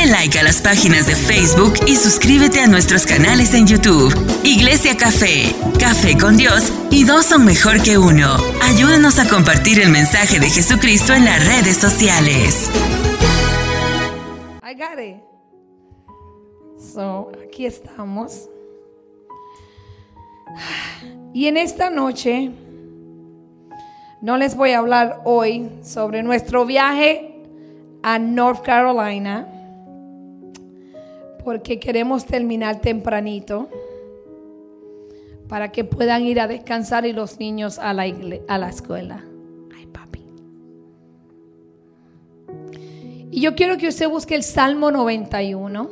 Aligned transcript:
Dale 0.00 0.12
like 0.12 0.38
a 0.38 0.42
las 0.42 0.62
páginas 0.62 1.06
de 1.06 1.14
Facebook 1.14 1.74
y 1.86 1.94
suscríbete 1.94 2.60
a 2.60 2.66
nuestros 2.66 3.04
canales 3.04 3.52
en 3.52 3.66
YouTube. 3.66 4.14
Iglesia 4.44 4.96
Café, 4.96 5.54
Café 5.78 6.16
con 6.16 6.38
Dios 6.38 6.72
y 6.90 7.04
dos 7.04 7.26
son 7.26 7.44
mejor 7.44 7.82
que 7.82 7.98
uno. 7.98 8.36
Ayúdanos 8.62 9.18
a 9.18 9.28
compartir 9.28 9.78
el 9.78 9.90
mensaje 9.90 10.40
de 10.40 10.48
Jesucristo 10.48 11.12
en 11.12 11.26
las 11.26 11.46
redes 11.46 11.76
sociales. 11.76 12.70
I 14.62 14.74
got 14.74 14.98
it. 14.98 15.22
So, 16.78 17.30
aquí 17.44 17.66
estamos. 17.66 18.48
Y 21.34 21.46
en 21.46 21.58
esta 21.58 21.90
noche 21.90 22.52
no 24.22 24.38
les 24.38 24.56
voy 24.56 24.70
a 24.70 24.78
hablar 24.78 25.20
hoy 25.24 25.68
sobre 25.82 26.22
nuestro 26.22 26.64
viaje 26.64 27.42
a 28.02 28.18
North 28.18 28.62
Carolina 28.62 29.59
porque 31.44 31.78
queremos 31.78 32.26
terminar 32.26 32.80
tempranito 32.80 33.68
para 35.48 35.72
que 35.72 35.84
puedan 35.84 36.22
ir 36.22 36.40
a 36.40 36.46
descansar 36.46 37.06
y 37.06 37.12
los 37.12 37.40
niños 37.40 37.78
a 37.78 37.92
la, 37.92 38.04
a 38.48 38.58
la 38.58 38.68
escuela. 38.68 39.24
Ay, 39.76 39.86
papi. 39.86 40.24
Y 43.32 43.40
yo 43.40 43.54
quiero 43.54 43.76
que 43.76 43.88
usted 43.88 44.08
busque 44.08 44.36
el 44.36 44.44
Salmo 44.44 44.90
91. 44.90 45.90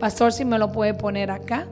Pastor, 0.00 0.32
si 0.32 0.44
me 0.44 0.58
lo 0.58 0.72
puede 0.72 0.94
poner 0.94 1.30
acá. 1.30 1.68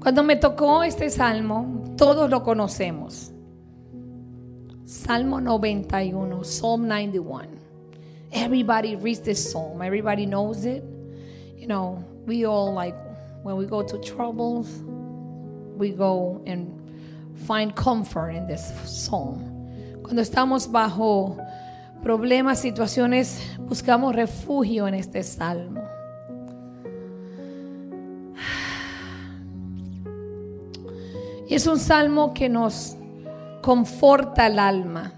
Cuando 0.00 0.22
me 0.22 0.36
tocó 0.36 0.82
este 0.82 1.08
salmo, 1.08 1.94
todos 1.96 2.28
lo 2.28 2.42
conocemos. 2.42 3.33
Salmo 4.86 5.38
91, 5.38 6.44
Psalm 6.44 6.86
91. 6.86 7.58
Everybody 8.32 8.96
reads 8.96 9.20
this 9.20 9.50
psalm. 9.50 9.80
Everybody 9.80 10.26
knows 10.26 10.66
it. 10.66 10.84
You 11.56 11.66
know, 11.66 12.04
we 12.26 12.44
all 12.44 12.74
like 12.74 12.94
when 13.42 13.56
we 13.56 13.64
go 13.64 13.82
to 13.82 13.98
troubles, 14.00 14.68
we 15.76 15.90
go 15.90 16.42
and 16.46 16.68
find 17.46 17.74
comfort 17.74 18.30
in 18.30 18.46
this 18.46 18.72
psalm. 18.84 19.50
Cuando 20.02 20.20
estamos 20.20 20.70
bajo 20.70 21.38
problemas, 22.02 22.58
situaciones, 22.58 23.40
buscamos 23.60 24.14
refugio 24.14 24.86
en 24.86 24.94
este 24.94 25.22
salmo. 25.22 25.82
Y 31.46 31.54
es 31.54 31.66
un 31.66 31.78
salmo 31.78 32.34
que 32.34 32.48
nos 32.48 32.96
conforta 33.64 34.46
el 34.46 34.58
alma. 34.58 35.10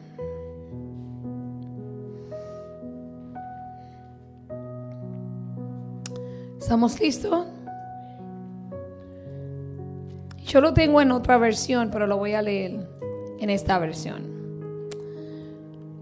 ¿Estamos 6.57 7.01
listos? 7.01 7.45
Yo 10.45 10.61
lo 10.61 10.73
tengo 10.75 11.01
en 11.01 11.11
otra 11.11 11.39
versión, 11.39 11.91
pero 11.91 12.07
lo 12.07 12.19
voy 12.19 12.35
a 12.35 12.43
leer 12.43 12.89
en 13.41 13.51
esta 13.51 13.81
versión. 13.81 14.31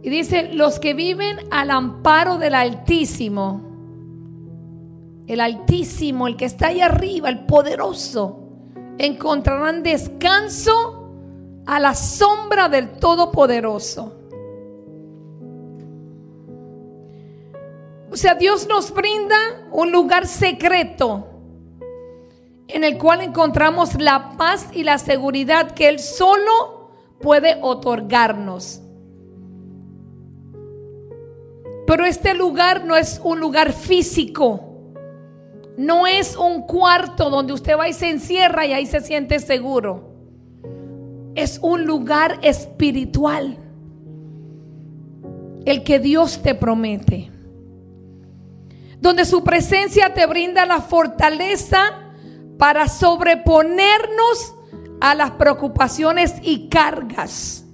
Y 0.03 0.11
dice, 0.11 0.53
los 0.53 0.79
que 0.79 0.93
viven 0.93 1.39
al 1.51 1.71
amparo 1.71 2.37
del 2.37 2.55
Altísimo, 2.55 3.63
el 5.27 5.41
Altísimo, 5.41 6.27
el 6.27 6.37
que 6.37 6.45
está 6.45 6.67
ahí 6.67 6.83
arriba, 6.83 7.31
el 7.31 7.47
poderoso, 7.47 8.51
encontrarán 8.99 9.83
descanso 9.83 10.94
a 11.67 11.81
la 11.81 11.95
sombra 11.95 12.69
del 12.69 12.99
Todopoderoso. 12.99 14.21
O 18.11 18.17
sea, 18.17 18.35
Dios 18.35 18.69
nos 18.69 18.93
brinda 18.93 19.37
un 19.73 19.91
lugar 19.91 20.27
secreto 20.27 21.27
en 22.69 22.85
el 22.85 22.97
cual 22.97 23.23
encontramos 23.23 24.01
la 24.01 24.37
paz 24.37 24.69
y 24.73 24.85
la 24.85 24.99
seguridad 24.99 25.73
que 25.73 25.89
Él 25.89 25.99
solo 25.99 26.91
puede 27.21 27.59
otorgarnos. 27.61 28.81
Pero 31.87 32.05
este 32.05 32.35
lugar 32.35 32.85
no 32.85 32.97
es 32.97 33.21
un 33.23 33.41
lugar 33.41 33.73
físico. 33.73 34.61
No 35.77 36.07
es 36.07 36.37
un 36.37 36.63
cuarto 36.63 37.31
donde 37.31 37.53
usted 37.53 37.77
va 37.77 37.89
y 37.89 37.93
se 37.93 38.11
encierra 38.11 38.65
y 38.65 38.73
ahí 38.73 38.87
se 38.87 39.01
siente 39.01 39.41
seguro. 39.41 40.14
Es 41.35 41.59
un 41.63 41.85
lugar 41.87 42.39
espiritual. 42.43 43.59
El 45.65 45.83
que 45.83 45.99
Dios 45.99 46.43
te 46.43 46.55
promete. 46.55 47.31
Donde 49.01 49.25
su 49.25 49.43
presencia 49.45 50.15
te 50.15 50.27
brinda 50.27 50.67
la 50.67 50.81
fortaleza 50.81 52.01
para 52.59 52.89
sobreponernos 52.89 54.55
a 55.01 55.15
las 55.15 55.33
preocupaciones 55.33 56.35
y 56.43 56.69
cargas. 56.69 57.65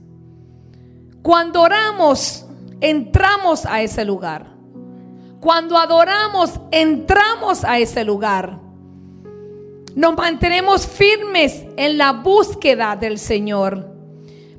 Cuando 1.23 1.63
oramos, 1.63 2.47
entramos 2.81 3.67
a 3.67 3.83
ese 3.83 4.05
lugar. 4.05 4.47
Cuando 5.41 5.77
adoramos, 5.77 6.59
entramos 6.71 7.65
a 7.65 7.79
ese 7.79 8.05
lugar. 8.05 8.59
Nos 9.95 10.17
mantenemos 10.17 10.87
firmes 10.87 11.65
en 11.77 11.99
la 11.99 12.13
búsqueda 12.13 12.97
del 12.97 13.19
Señor. 13.19 13.87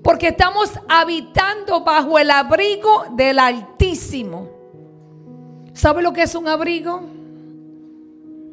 Porque 0.03 0.29
estamos 0.29 0.71
habitando 0.89 1.83
bajo 1.83 2.17
el 2.17 2.31
abrigo 2.31 3.05
del 3.15 3.39
Altísimo. 3.39 4.49
¿Sabe 5.73 6.01
lo 6.01 6.11
que 6.11 6.23
es 6.23 6.35
un 6.35 6.47
abrigo? 6.47 7.01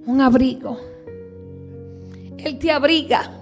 Un 0.07 0.21
abrigo. 0.21 0.79
Él 2.37 2.59
te 2.59 2.71
abriga. 2.71 3.33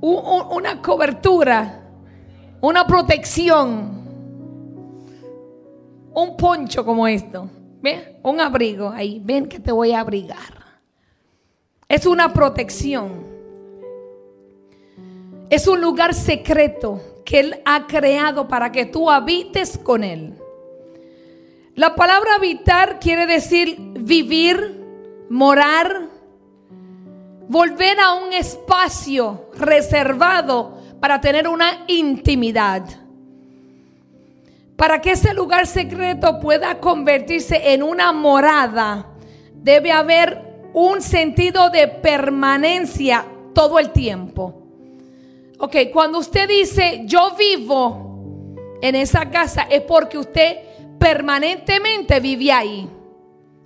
Una 0.00 0.80
cobertura. 0.80 1.80
Una 2.60 2.86
protección 2.86 4.02
un 6.14 6.36
poncho 6.36 6.84
como 6.84 7.06
esto. 7.06 7.48
¿Ven? 7.80 8.18
Un 8.22 8.40
abrigo 8.40 8.90
ahí. 8.90 9.20
Ven 9.24 9.46
que 9.46 9.58
te 9.58 9.72
voy 9.72 9.92
a 9.92 10.00
abrigar. 10.00 10.61
Es 11.92 12.06
una 12.06 12.32
protección. 12.32 13.22
Es 15.50 15.66
un 15.66 15.82
lugar 15.82 16.14
secreto 16.14 17.02
que 17.22 17.40
Él 17.40 17.60
ha 17.66 17.86
creado 17.86 18.48
para 18.48 18.72
que 18.72 18.86
tú 18.86 19.10
habites 19.10 19.76
con 19.76 20.02
Él. 20.02 20.32
La 21.74 21.94
palabra 21.94 22.36
habitar 22.36 22.98
quiere 22.98 23.26
decir 23.26 23.76
vivir, 23.78 24.82
morar, 25.28 26.08
volver 27.46 28.00
a 28.00 28.14
un 28.14 28.32
espacio 28.32 29.50
reservado 29.58 30.78
para 30.98 31.20
tener 31.20 31.46
una 31.46 31.84
intimidad. 31.88 32.84
Para 34.76 34.98
que 35.02 35.10
ese 35.10 35.34
lugar 35.34 35.66
secreto 35.66 36.40
pueda 36.40 36.80
convertirse 36.80 37.74
en 37.74 37.82
una 37.82 38.14
morada, 38.14 39.08
debe 39.52 39.92
haber 39.92 40.51
un 40.74 41.02
sentido 41.02 41.70
de 41.70 41.88
permanencia 41.88 43.26
todo 43.54 43.78
el 43.78 43.90
tiempo. 43.90 44.62
Ok, 45.58 45.76
cuando 45.92 46.18
usted 46.18 46.48
dice 46.48 47.02
yo 47.04 47.36
vivo 47.38 48.56
en 48.80 48.96
esa 48.96 49.30
casa 49.30 49.62
es 49.70 49.82
porque 49.82 50.18
usted 50.18 50.56
permanentemente 50.98 52.20
vive 52.20 52.52
ahí. 52.52 52.88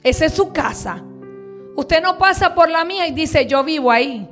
Esa 0.02 0.26
es 0.26 0.34
su 0.34 0.52
casa. 0.52 1.02
Usted 1.74 2.02
no 2.02 2.18
pasa 2.18 2.54
por 2.54 2.70
la 2.70 2.84
mía 2.84 3.06
y 3.06 3.12
dice 3.12 3.46
yo 3.46 3.64
vivo 3.64 3.90
ahí. 3.90 4.28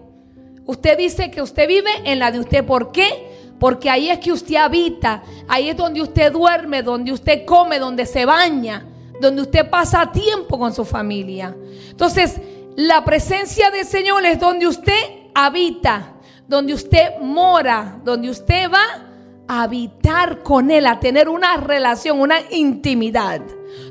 Usted 0.66 0.96
dice 0.96 1.30
que 1.30 1.42
usted 1.42 1.68
vive 1.68 1.90
en 2.04 2.18
la 2.18 2.30
de 2.30 2.40
usted. 2.40 2.64
¿Por 2.64 2.92
qué? 2.92 3.08
Porque 3.58 3.88
ahí 3.88 4.10
es 4.10 4.18
que 4.18 4.32
usted 4.32 4.56
habita, 4.56 5.22
ahí 5.48 5.68
es 5.68 5.76
donde 5.76 6.02
usted 6.02 6.32
duerme, 6.32 6.82
donde 6.82 7.12
usted 7.12 7.44
come, 7.44 7.78
donde 7.78 8.04
se 8.04 8.24
baña, 8.24 8.86
donde 9.20 9.42
usted 9.42 9.68
pasa 9.70 10.10
tiempo 10.10 10.58
con 10.58 10.74
su 10.74 10.84
familia. 10.84 11.56
Entonces, 11.90 12.40
la 12.76 13.04
presencia 13.04 13.70
del 13.70 13.84
Señor 13.84 14.24
es 14.26 14.40
donde 14.40 14.66
usted 14.66 15.30
habita, 15.34 16.14
donde 16.48 16.74
usted 16.74 17.18
mora, 17.20 18.00
donde 18.02 18.30
usted 18.30 18.70
va 18.70 19.06
a 19.46 19.62
habitar 19.62 20.42
con 20.42 20.70
Él, 20.70 20.86
a 20.86 20.98
tener 20.98 21.28
una 21.28 21.56
relación, 21.56 22.20
una 22.20 22.36
intimidad, 22.50 23.40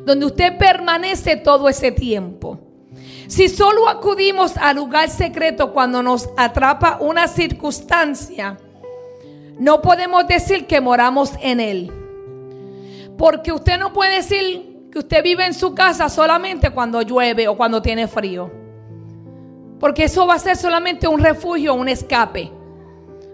donde 0.06 0.26
usted 0.26 0.58
permanece 0.58 1.38
todo 1.38 1.70
ese 1.70 1.92
tiempo. 1.92 2.60
Si 3.28 3.48
solo 3.48 3.88
acudimos 3.88 4.58
al 4.58 4.76
lugar 4.76 5.10
secreto 5.10 5.72
cuando 5.72 6.04
nos 6.04 6.30
atrapa 6.36 6.98
una 7.00 7.28
circunstancia, 7.28 8.58
no 9.58 9.82
podemos 9.82 10.28
decir 10.28 10.68
que 10.68 10.82
moramos 10.82 11.32
en 11.42 11.60
Él. 11.60 11.92
Porque 13.18 13.52
usted 13.52 13.80
no 13.80 13.94
puede 13.94 14.18
decir 14.18 14.90
que 14.92 15.00
usted 15.00 15.24
vive 15.24 15.46
en 15.46 15.54
su 15.54 15.74
casa 15.74 16.10
solamente 16.10 16.72
cuando 16.72 17.02
llueve 17.02 17.48
o 17.48 17.56
cuando 17.56 17.82
tiene 17.82 18.08
frío. 18.08 18.63
Porque 19.84 20.06
eso 20.06 20.26
va 20.26 20.36
a 20.36 20.40
ser 20.40 20.56
solamente 20.56 21.10
un 21.10 21.20
refugio, 21.20 21.74
un 21.74 21.90
escape. 21.90 22.50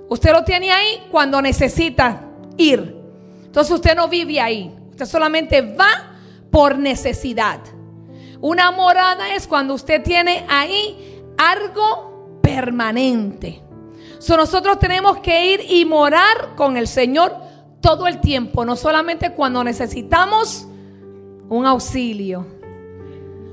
Usted 0.09 0.31
lo 0.31 0.43
tiene 0.43 0.71
ahí 0.71 1.05
cuando 1.11 1.39
necesita 1.43 2.21
ir. 2.57 2.97
Entonces 3.45 3.71
usted 3.71 3.95
no 3.95 4.07
vive 4.07 4.41
ahí. 4.41 4.75
Usted 4.89 5.05
solamente 5.05 5.61
va 5.61 6.11
por 6.49 6.75
necesidad. 6.79 7.59
Una 8.41 8.71
morada 8.71 9.35
es 9.35 9.45
cuando 9.45 9.75
usted 9.75 10.01
tiene 10.01 10.43
ahí 10.49 11.21
algo 11.37 12.39
permanente. 12.41 13.61
So, 14.17 14.35
nosotros 14.35 14.79
tenemos 14.79 15.19
que 15.19 15.53
ir 15.53 15.61
y 15.69 15.85
morar 15.85 16.55
con 16.55 16.77
el 16.77 16.87
Señor 16.87 17.31
todo 17.79 18.07
el 18.07 18.21
tiempo, 18.21 18.65
no 18.65 18.75
solamente 18.75 19.33
cuando 19.33 19.63
necesitamos 19.63 20.67
un 21.47 21.67
auxilio. 21.67 22.47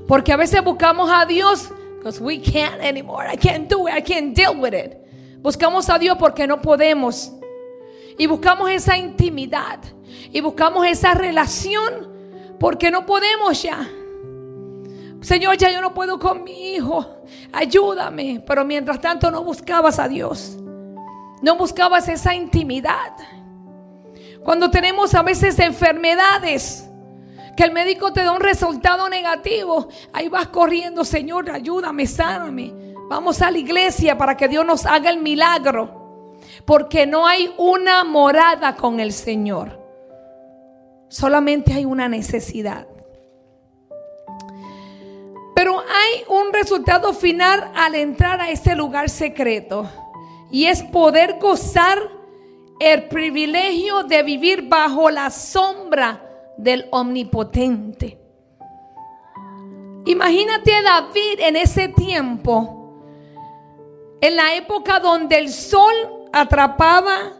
Porque 0.07 0.33
a 0.33 0.37
veces 0.37 0.63
buscamos 0.63 1.11
a 1.13 1.27
Dios 1.27 1.71
because 1.97 2.21
we 2.21 2.39
can't 2.39 2.81
anymore. 2.81 3.25
I 3.27 3.35
can't 3.35 3.69
do 3.69 3.87
it. 3.87 3.93
I 3.93 4.01
can't 4.01 4.35
deal 4.35 4.55
with 4.59 4.73
it. 4.73 4.97
Buscamos 5.41 5.89
a 5.89 5.99
Dios 5.99 6.17
porque 6.17 6.47
no 6.47 6.61
podemos. 6.61 7.31
Y 8.17 8.27
buscamos 8.27 8.69
esa 8.71 8.97
intimidad. 8.97 9.79
Y 10.31 10.41
buscamos 10.41 10.85
esa 10.87 11.13
relación 11.13 12.09
porque 12.59 12.91
no 12.91 13.05
podemos 13.05 13.61
ya. 13.61 13.87
Señor, 15.21 15.57
ya 15.57 15.71
yo 15.71 15.81
no 15.81 15.93
puedo 15.93 16.19
con 16.19 16.43
mi 16.43 16.75
hijo. 16.75 17.23
Ayúdame. 17.51 18.43
Pero 18.45 18.65
mientras 18.65 19.01
tanto 19.01 19.29
no 19.29 19.43
buscabas 19.43 19.99
a 19.99 20.07
Dios. 20.07 20.57
No 21.41 21.57
buscabas 21.57 22.07
esa 22.07 22.33
intimidad. 22.33 23.13
Cuando 24.43 24.71
tenemos 24.71 25.13
a 25.13 25.23
veces 25.23 25.59
enfermedades, 25.59 26.86
que 27.57 27.63
el 27.63 27.71
médico 27.71 28.13
te 28.13 28.23
da 28.23 28.33
un 28.33 28.39
resultado 28.39 29.09
negativo, 29.09 29.87
ahí 30.13 30.29
vas 30.29 30.49
corriendo, 30.49 31.03
Señor, 31.03 31.49
ayúdame, 31.49 32.05
sáname. 32.05 32.71
Vamos 33.09 33.41
a 33.41 33.49
la 33.49 33.57
iglesia 33.57 34.15
para 34.15 34.37
que 34.37 34.47
Dios 34.47 34.63
nos 34.63 34.85
haga 34.85 35.09
el 35.09 35.17
milagro. 35.17 36.35
Porque 36.65 37.07
no 37.07 37.25
hay 37.25 37.51
una 37.57 38.03
morada 38.03 38.75
con 38.75 38.99
el 38.99 39.11
Señor. 39.11 39.81
Solamente 41.09 41.73
hay 41.73 41.85
una 41.85 42.07
necesidad. 42.07 42.87
Pero 45.55 45.79
hay 45.79 46.23
un 46.29 46.53
resultado 46.53 47.11
final 47.11 47.71
al 47.75 47.95
entrar 47.95 48.39
a 48.39 48.51
ese 48.51 48.75
lugar 48.75 49.09
secreto. 49.09 49.89
Y 50.51 50.65
es 50.65 50.83
poder 50.83 51.39
gozar 51.39 51.97
el 52.79 53.07
privilegio 53.07 54.03
de 54.03 54.21
vivir 54.21 54.67
bajo 54.67 55.09
la 55.09 55.31
sombra 55.31 56.26
del 56.57 56.87
omnipotente. 56.91 58.19
Imagínate 60.05 60.73
a 60.73 60.81
David 60.81 61.39
en 61.39 61.55
ese 61.57 61.89
tiempo, 61.89 62.95
en 64.21 64.35
la 64.35 64.55
época 64.55 64.99
donde 64.99 65.37
el 65.37 65.49
sol 65.49 65.93
atrapaba 66.31 67.33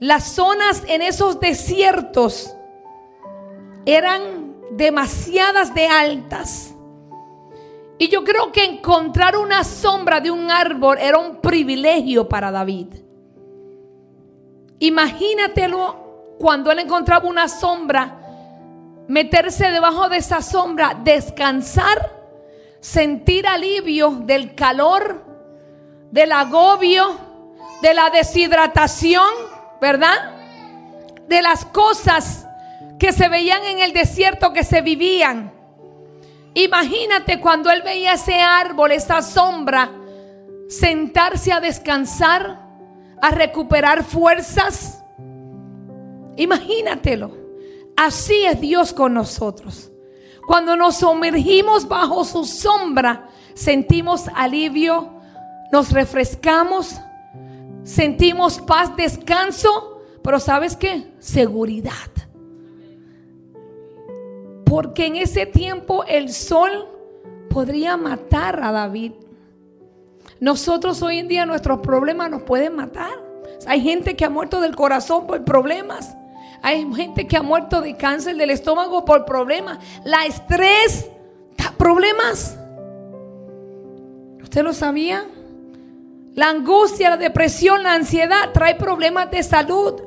las 0.00 0.32
zonas 0.32 0.84
en 0.86 1.02
esos 1.02 1.40
desiertos, 1.40 2.54
eran 3.84 4.54
demasiadas 4.72 5.74
de 5.74 5.86
altas. 5.86 6.74
Y 7.98 8.08
yo 8.08 8.22
creo 8.22 8.52
que 8.52 8.64
encontrar 8.64 9.36
una 9.36 9.64
sombra 9.64 10.20
de 10.20 10.30
un 10.30 10.50
árbol 10.50 10.98
era 11.00 11.18
un 11.18 11.40
privilegio 11.40 12.28
para 12.28 12.50
David. 12.50 12.94
Imagínatelo 14.78 16.36
cuando 16.38 16.70
él 16.70 16.78
encontraba 16.78 17.28
una 17.28 17.48
sombra, 17.48 18.17
meterse 19.08 19.70
debajo 19.70 20.08
de 20.08 20.18
esa 20.18 20.42
sombra, 20.42 20.94
descansar, 21.02 22.14
sentir 22.80 23.46
alivio 23.46 24.10
del 24.10 24.54
calor, 24.54 25.24
del 26.10 26.30
agobio, 26.30 27.18
de 27.82 27.94
la 27.94 28.10
deshidratación, 28.10 29.28
¿verdad? 29.80 30.34
De 31.26 31.42
las 31.42 31.64
cosas 31.64 32.46
que 32.98 33.12
se 33.12 33.28
veían 33.28 33.64
en 33.64 33.80
el 33.80 33.92
desierto, 33.92 34.52
que 34.52 34.62
se 34.62 34.82
vivían. 34.82 35.52
Imagínate 36.54 37.40
cuando 37.40 37.70
él 37.70 37.82
veía 37.82 38.14
ese 38.14 38.40
árbol, 38.40 38.92
esa 38.92 39.22
sombra, 39.22 39.90
sentarse 40.68 41.52
a 41.52 41.60
descansar, 41.60 42.60
a 43.22 43.30
recuperar 43.30 44.04
fuerzas. 44.04 45.02
Imagínatelo. 46.36 47.47
Así 47.98 48.44
es 48.44 48.60
Dios 48.60 48.92
con 48.92 49.12
nosotros. 49.12 49.90
Cuando 50.46 50.76
nos 50.76 50.98
sumergimos 50.98 51.88
bajo 51.88 52.24
su 52.24 52.44
sombra, 52.44 53.26
sentimos 53.54 54.26
alivio, 54.36 55.14
nos 55.72 55.90
refrescamos, 55.90 56.94
sentimos 57.82 58.60
paz, 58.60 58.94
descanso, 58.96 60.00
pero 60.22 60.38
¿sabes 60.38 60.76
qué? 60.76 61.12
Seguridad. 61.18 61.92
Porque 64.64 65.06
en 65.06 65.16
ese 65.16 65.46
tiempo 65.46 66.04
el 66.04 66.32
sol 66.32 66.86
podría 67.50 67.96
matar 67.96 68.62
a 68.62 68.70
David. 68.70 69.14
Nosotros 70.38 71.02
hoy 71.02 71.18
en 71.18 71.26
día 71.26 71.46
nuestros 71.46 71.80
problemas 71.80 72.30
nos 72.30 72.44
pueden 72.44 72.76
matar. 72.76 73.10
Hay 73.66 73.80
gente 73.80 74.14
que 74.14 74.24
ha 74.24 74.30
muerto 74.30 74.60
del 74.60 74.76
corazón 74.76 75.26
por 75.26 75.44
problemas. 75.44 76.16
Hay 76.62 76.86
gente 76.94 77.26
que 77.26 77.36
ha 77.36 77.42
muerto 77.42 77.80
de 77.80 77.96
cáncer 77.96 78.36
del 78.36 78.50
estómago 78.50 79.04
por 79.04 79.24
problemas. 79.24 79.78
La 80.04 80.26
estrés 80.26 81.08
da 81.56 81.72
problemas. 81.76 82.58
¿Usted 84.42 84.62
lo 84.62 84.72
sabía? 84.72 85.24
La 86.34 86.50
angustia, 86.50 87.10
la 87.10 87.16
depresión, 87.16 87.82
la 87.82 87.94
ansiedad 87.94 88.52
trae 88.52 88.74
problemas 88.76 89.30
de 89.30 89.42
salud. 89.42 90.02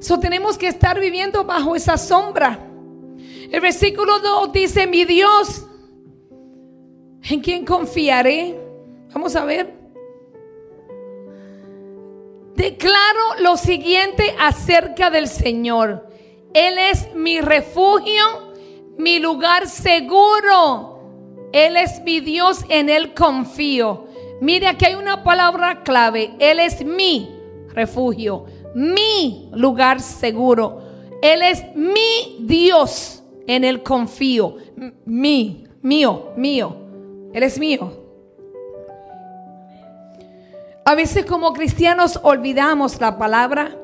So 0.00 0.18
tenemos 0.20 0.56
que 0.56 0.68
estar 0.68 0.98
viviendo 0.98 1.44
bajo 1.44 1.74
esa 1.76 1.96
sombra. 1.96 2.58
El 3.50 3.60
versículo 3.60 4.18
2 4.20 4.52
dice, 4.52 4.86
mi 4.86 5.04
Dios, 5.04 5.66
¿en 7.22 7.40
quién 7.40 7.64
confiaré? 7.64 8.58
Vamos 9.12 9.34
a 9.36 9.44
ver. 9.44 9.77
Declaro 12.58 13.40
lo 13.40 13.56
siguiente 13.56 14.34
acerca 14.38 15.08
del 15.08 15.28
Señor. 15.28 16.10
Él 16.52 16.76
es 16.78 17.14
mi 17.14 17.40
refugio, 17.40 18.52
mi 18.98 19.18
lugar 19.18 19.66
seguro. 19.66 21.48
Él 21.52 21.76
es 21.76 22.02
mi 22.02 22.20
Dios, 22.20 22.66
en 22.68 22.90
Él 22.90 23.14
confío. 23.14 24.08
Mire, 24.42 24.66
aquí 24.66 24.84
hay 24.84 24.96
una 24.96 25.24
palabra 25.24 25.82
clave. 25.82 26.34
Él 26.38 26.58
es 26.60 26.84
mi 26.84 27.34
refugio 27.70 28.44
mi 28.74 29.48
lugar 29.52 30.00
seguro. 30.00 30.82
Él 31.22 31.42
es 31.42 31.64
mi 31.74 32.38
Dios, 32.40 33.22
en 33.46 33.64
Él 33.64 33.82
confío. 33.82 34.56
Mi, 35.04 35.64
mío, 35.82 36.30
mío. 36.36 36.76
Él 37.32 37.42
es 37.42 37.58
mío. 37.58 37.97
A 40.88 40.94
veces 40.94 41.26
como 41.26 41.52
cristianos 41.52 42.18
olvidamos 42.22 42.98
la 42.98 43.18
palabra. 43.18 43.76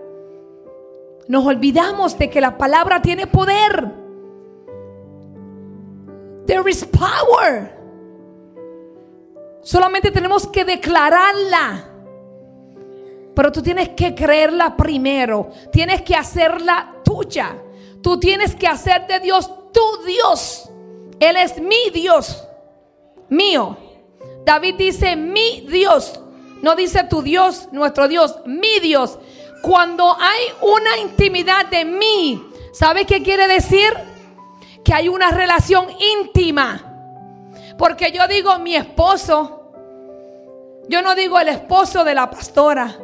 Nos 1.28 1.44
olvidamos 1.44 2.16
de 2.16 2.30
que 2.30 2.40
la 2.40 2.56
palabra 2.56 3.02
tiene 3.02 3.26
poder. 3.26 3.92
There 6.46 6.70
is 6.70 6.82
power. 6.86 7.78
Solamente 9.60 10.10
tenemos 10.12 10.46
que 10.46 10.64
declararla. 10.64 11.90
Pero 13.34 13.52
tú 13.52 13.60
tienes 13.60 13.90
que 13.90 14.14
creerla 14.14 14.74
primero. 14.74 15.50
Tienes 15.70 16.00
que 16.00 16.14
hacerla 16.14 17.02
tuya. 17.04 17.54
Tú 18.02 18.18
tienes 18.18 18.54
que 18.54 18.66
hacer 18.66 19.06
de 19.06 19.20
Dios 19.20 19.50
tu 19.74 20.04
Dios. 20.06 20.70
Él 21.20 21.36
es 21.36 21.60
mi 21.60 21.90
Dios. 21.92 22.48
Mío. 23.28 23.76
David 24.46 24.76
dice 24.78 25.16
mi 25.16 25.66
Dios. 25.68 26.18
No 26.62 26.74
dice 26.74 27.04
tu 27.04 27.22
Dios, 27.22 27.68
nuestro 27.72 28.08
Dios. 28.08 28.36
Mi 28.46 28.80
Dios. 28.80 29.18
Cuando 29.62 30.16
hay 30.18 30.42
una 30.60 30.98
intimidad 30.98 31.66
de 31.66 31.84
mí, 31.84 32.42
¿sabe 32.72 33.04
qué 33.04 33.22
quiere 33.22 33.46
decir? 33.48 33.92
Que 34.84 34.92
hay 34.92 35.08
una 35.08 35.30
relación 35.30 35.86
íntima. 35.98 36.82
Porque 37.78 38.12
yo 38.12 38.26
digo 38.28 38.58
mi 38.58 38.76
esposo. 38.76 39.70
Yo 40.88 41.00
no 41.02 41.14
digo 41.14 41.38
el 41.38 41.48
esposo 41.48 42.04
de 42.04 42.14
la 42.14 42.30
pastora. 42.30 42.94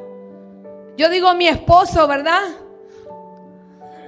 Yo 0.97 1.09
digo 1.09 1.35
mi 1.35 1.49
esposo, 1.49 2.07
¿verdad? 2.07 2.43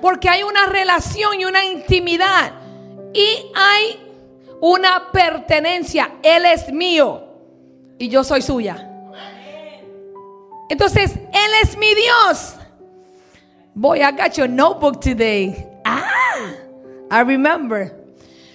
Porque 0.03 0.29
hay 0.29 0.43
una 0.43 0.67
relación 0.67 1.41
y 1.41 1.45
una 1.47 1.65
intimidad. 1.65 2.53
Y 3.15 3.27
hay 3.55 3.99
una 4.61 5.11
pertenencia. 5.11 6.17
Él 6.23 6.45
es 6.45 6.73
mío 6.73 7.25
y 7.99 8.09
yo 8.09 8.25
soy 8.25 8.43
suya. 8.43 8.92
Entonces, 10.69 11.15
Él 11.17 11.51
es 11.63 11.77
mi 11.77 11.95
Dios. 11.95 12.57
Boy, 13.75 14.01
I 14.03 14.13
got 14.13 14.37
your 14.37 14.49
notebook 14.49 15.01
today. 15.01 15.67
Ah, 15.85 16.05
I 17.11 17.23
remember. 17.23 17.93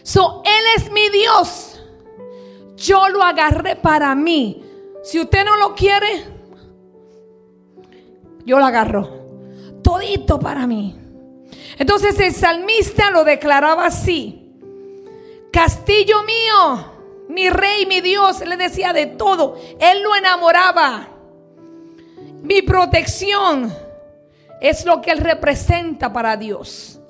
So, 0.04 0.42
Él 0.46 0.64
es 0.78 0.92
mi 0.92 1.10
Dios. 1.10 1.82
Yo 2.76 3.10
lo 3.10 3.24
agarré 3.24 3.76
para 3.76 4.14
mí. 4.16 4.64
Si 5.04 5.20
usted 5.20 5.44
no 5.46 5.58
lo 5.58 5.74
quiere, 5.74 6.26
yo 8.46 8.60
lo 8.60 8.66
agarro. 8.66 9.10
Todito 9.84 10.40
para 10.40 10.68
mí. 10.68 10.96
Entonces 11.78 12.20
el 12.20 12.34
salmista 12.34 13.12
lo 13.12 13.24
declaraba 13.24 13.86
así. 13.86 14.54
Castillo 15.52 16.24
mío, 16.24 16.94
mi 17.30 17.50
rey, 17.50 17.86
mi 17.86 18.02
Dios, 18.02 18.42
le 18.46 18.58
decía 18.58 18.94
de 18.94 19.08
todo. 19.08 19.58
Él 19.80 20.04
lo 20.04 20.16
enamoraba. 20.16 21.17
Mi 22.48 22.62
protección 22.62 23.74
es 24.62 24.86
lo 24.86 25.02
que 25.02 25.12
él 25.12 25.18
representa 25.18 26.14
para 26.14 26.38
Dios. 26.38 27.02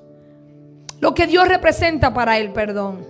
Lo 1.00 1.13
que 1.13 1.27
Dios 1.27 1.48
representa 1.48 2.12
para 2.12 2.39
él, 2.39 2.51
perdón. 2.51 3.06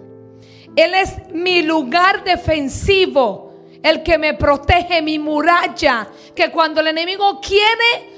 Él 0.76 0.94
es 0.94 1.14
mi 1.34 1.62
lugar 1.62 2.26
defensivo, 2.26 3.54
el 3.82 4.04
que 4.04 4.18
me 4.18 4.34
protege, 4.34 5.02
mi 5.02 5.18
muralla, 5.20 6.10
que 6.36 6.52
cuando 6.52 6.82
el 6.82 6.88
enemigo 6.88 7.40
quiere, 7.40 8.18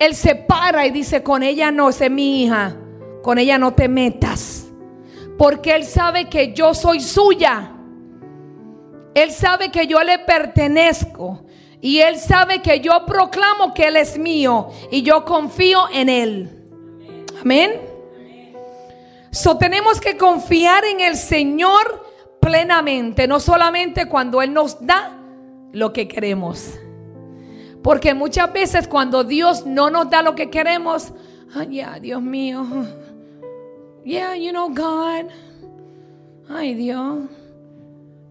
él 0.00 0.16
se 0.16 0.34
para 0.34 0.84
y 0.84 0.90
dice, 0.90 1.22
con 1.22 1.44
ella 1.44 1.70
no, 1.70 1.90
es 1.90 2.10
mi 2.10 2.42
hija, 2.42 2.76
con 3.22 3.38
ella 3.38 3.56
no 3.56 3.72
te 3.72 3.86
metas. 3.86 4.66
Porque 5.38 5.74
Él 5.74 5.84
sabe 5.84 6.28
que 6.28 6.52
yo 6.52 6.74
soy 6.74 7.00
suya. 7.00 7.70
Él 9.14 9.30
sabe 9.30 9.70
que 9.70 9.86
yo 9.86 10.02
le 10.02 10.18
pertenezco. 10.18 11.43
Y 11.84 12.00
Él 12.00 12.18
sabe 12.18 12.62
que 12.62 12.80
yo 12.80 13.04
proclamo 13.04 13.74
que 13.74 13.88
Él 13.88 13.96
es 13.96 14.16
mío. 14.16 14.70
Y 14.90 15.02
yo 15.02 15.22
confío 15.26 15.80
en 15.92 16.08
Él. 16.08 16.48
Amén. 17.42 17.78
So 19.30 19.58
tenemos 19.58 20.00
que 20.00 20.16
confiar 20.16 20.82
en 20.86 21.02
el 21.02 21.14
Señor 21.14 22.06
plenamente. 22.40 23.28
No 23.28 23.38
solamente 23.38 24.08
cuando 24.08 24.40
Él 24.40 24.54
nos 24.54 24.78
da 24.80 25.14
lo 25.72 25.92
que 25.92 26.08
queremos. 26.08 26.72
Porque 27.82 28.14
muchas 28.14 28.50
veces 28.50 28.88
cuando 28.88 29.22
Dios 29.22 29.66
no 29.66 29.90
nos 29.90 30.08
da 30.08 30.22
lo 30.22 30.34
que 30.34 30.48
queremos, 30.48 31.12
ay, 31.54 31.68
ya, 31.76 31.98
Dios 32.00 32.22
mío. 32.22 32.64
Yeah, 34.06 34.36
you 34.36 34.52
know, 34.52 34.70
God. 34.70 35.30
Ay, 36.48 36.72
Dios. 36.72 37.24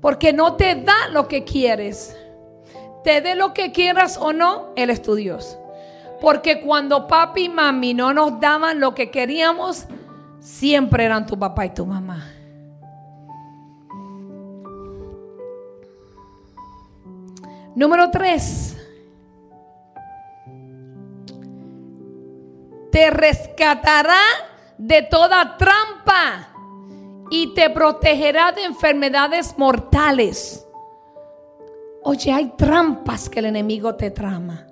Porque 0.01 0.33
no 0.33 0.55
te 0.55 0.73
da 0.73 1.09
lo 1.11 1.27
que 1.27 1.43
quieres. 1.43 2.17
Te 3.03 3.21
dé 3.21 3.35
lo 3.35 3.53
que 3.53 3.71
quieras 3.71 4.17
o 4.17 4.33
no, 4.33 4.69
Él 4.75 4.89
es 4.89 5.01
tu 5.01 5.15
Dios. 5.15 5.57
Porque 6.21 6.61
cuando 6.61 7.07
papi 7.07 7.45
y 7.45 7.49
mami 7.49 7.93
no 7.93 8.13
nos 8.13 8.39
daban 8.39 8.79
lo 8.79 8.95
que 8.95 9.11
queríamos, 9.11 9.85
siempre 10.39 11.03
eran 11.03 11.25
tu 11.25 11.37
papá 11.37 11.65
y 11.65 11.69
tu 11.71 11.85
mamá. 11.85 12.29
Número 17.75 18.09
tres. 18.11 18.77
te 22.93 23.09
rescatará 23.09 24.21
de 24.77 25.01
toda 25.01 25.57
trampa 25.57 26.47
y 27.31 27.55
te 27.55 27.71
protegerá 27.71 28.51
de 28.51 28.65
enfermedades 28.65 29.57
mortales. 29.57 30.63
Oye, 32.03 32.31
hay 32.31 32.53
trampas 32.57 33.29
que 33.29 33.39
el 33.39 33.45
enemigo 33.45 33.95
te 33.95 34.11
trama. 34.11 34.67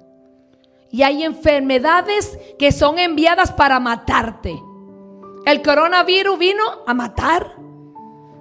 Y 0.89 1.03
hay 1.03 1.23
enfermedades 1.23 2.37
que 2.59 2.71
son 2.73 2.99
enviadas 2.99 3.51
para 3.53 3.79
matarte. 3.79 4.61
El 5.45 5.61
coronavirus 5.61 6.37
vino 6.37 6.63
a 6.85 6.93
matar. 6.93 7.55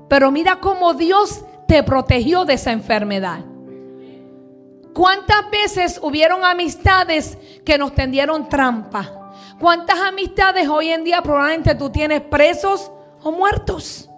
Pero 0.09 0.32
mira 0.32 0.59
cómo 0.59 0.94
Dios 0.94 1.44
te 1.68 1.85
protegió 1.85 2.44
de 2.44 2.54
esa 2.54 2.73
enfermedad. 2.73 3.44
¿Cuántas 4.92 5.49
veces 5.52 6.00
hubieron 6.02 6.44
amistades 6.44 7.38
que 7.64 7.78
nos 7.78 7.94
tendieron 7.94 8.49
trampa? 8.49 9.32
¿Cuántas 9.61 10.00
amistades 10.00 10.68
hoy 10.68 10.88
en 10.88 11.04
día 11.04 11.23
probablemente 11.23 11.76
tú 11.76 11.90
tienes 11.90 12.23
presos 12.23 12.90
o 13.23 13.30
muertos? 13.30 14.10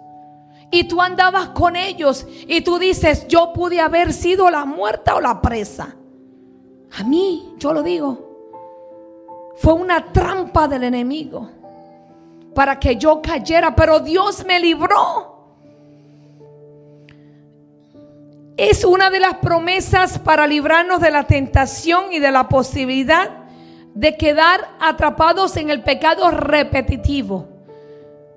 Y 0.73 0.85
tú 0.85 1.03
andabas 1.03 1.49
con 1.49 1.75
ellos 1.75 2.25
y 2.47 2.61
tú 2.61 2.79
dices, 2.79 3.27
yo 3.27 3.53
pude 3.53 3.79
haber 3.79 4.11
sido 4.11 4.49
la 4.49 4.65
muerta 4.65 5.13
o 5.13 5.21
la 5.21 5.39
presa. 5.39 5.95
A 6.97 7.03
mí, 7.03 7.53
yo 7.59 7.73
lo 7.73 7.83
digo, 7.83 9.51
fue 9.57 9.73
una 9.73 10.11
trampa 10.11 10.67
del 10.67 10.85
enemigo 10.85 11.47
para 12.55 12.79
que 12.79 12.95
yo 12.95 13.21
cayera, 13.21 13.75
pero 13.75 13.99
Dios 13.99 14.43
me 14.47 14.59
libró. 14.59 15.51
Es 18.57 18.83
una 18.83 19.11
de 19.11 19.19
las 19.19 19.35
promesas 19.35 20.17
para 20.17 20.47
librarnos 20.47 21.01
de 21.01 21.11
la 21.11 21.27
tentación 21.27 22.11
y 22.11 22.17
de 22.17 22.31
la 22.31 22.49
posibilidad 22.49 23.29
de 23.93 24.17
quedar 24.17 24.69
atrapados 24.79 25.55
en 25.55 25.69
el 25.69 25.83
pecado 25.83 26.31
repetitivo. 26.31 27.52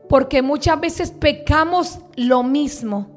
Porque 0.08 0.42
muchas 0.42 0.80
veces 0.80 1.10
pecamos 1.10 1.98
lo 2.16 2.42
mismo. 2.42 3.08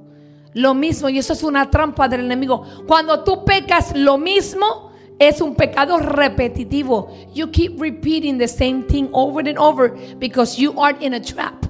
Lo 0.53 0.73
mismo. 0.73 1.09
Y 1.09 1.19
eso 1.19 1.33
es 1.33 1.43
una 1.43 1.69
trampa 1.69 2.07
del 2.07 2.21
enemigo. 2.21 2.63
Cuando 2.87 3.23
tú 3.23 3.45
pecas 3.45 3.95
lo 3.95 4.17
mismo, 4.17 4.91
es 5.19 5.41
un 5.41 5.55
pecado 5.55 5.99
repetitivo. 5.99 7.11
You 7.33 7.51
keep 7.51 7.79
repeating 7.79 8.37
the 8.37 8.47
same 8.47 8.83
thing 8.83 9.09
over 9.11 9.47
and 9.47 9.57
over 9.57 9.93
because 10.17 10.59
you 10.59 10.81
are 10.81 10.95
in 10.99 11.13
a 11.13 11.21
trap. 11.21 11.65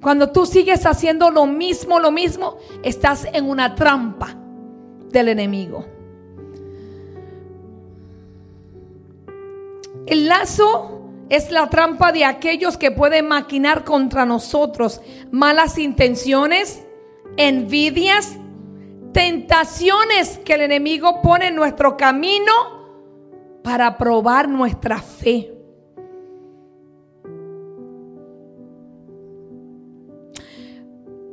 Cuando 0.00 0.30
tú 0.30 0.46
sigues 0.46 0.86
haciendo 0.86 1.30
lo 1.30 1.46
mismo, 1.46 1.98
lo 1.98 2.10
mismo, 2.10 2.56
estás 2.82 3.26
en 3.32 3.48
una 3.48 3.74
trampa 3.74 4.34
del 5.10 5.28
enemigo. 5.28 5.84
El 10.06 10.28
lazo 10.28 10.97
es 11.28 11.50
la 11.50 11.68
trampa 11.68 12.12
de 12.12 12.24
aquellos 12.24 12.78
que 12.78 12.90
pueden 12.90 13.28
maquinar 13.28 13.84
contra 13.84 14.24
nosotros 14.24 15.00
malas 15.30 15.78
intenciones, 15.78 16.82
envidias, 17.36 18.36
tentaciones 19.12 20.38
que 20.44 20.54
el 20.54 20.62
enemigo 20.62 21.20
pone 21.22 21.48
en 21.48 21.56
nuestro 21.56 21.96
camino 21.96 22.52
para 23.62 23.98
probar 23.98 24.48
nuestra 24.48 25.00
fe. 25.00 25.54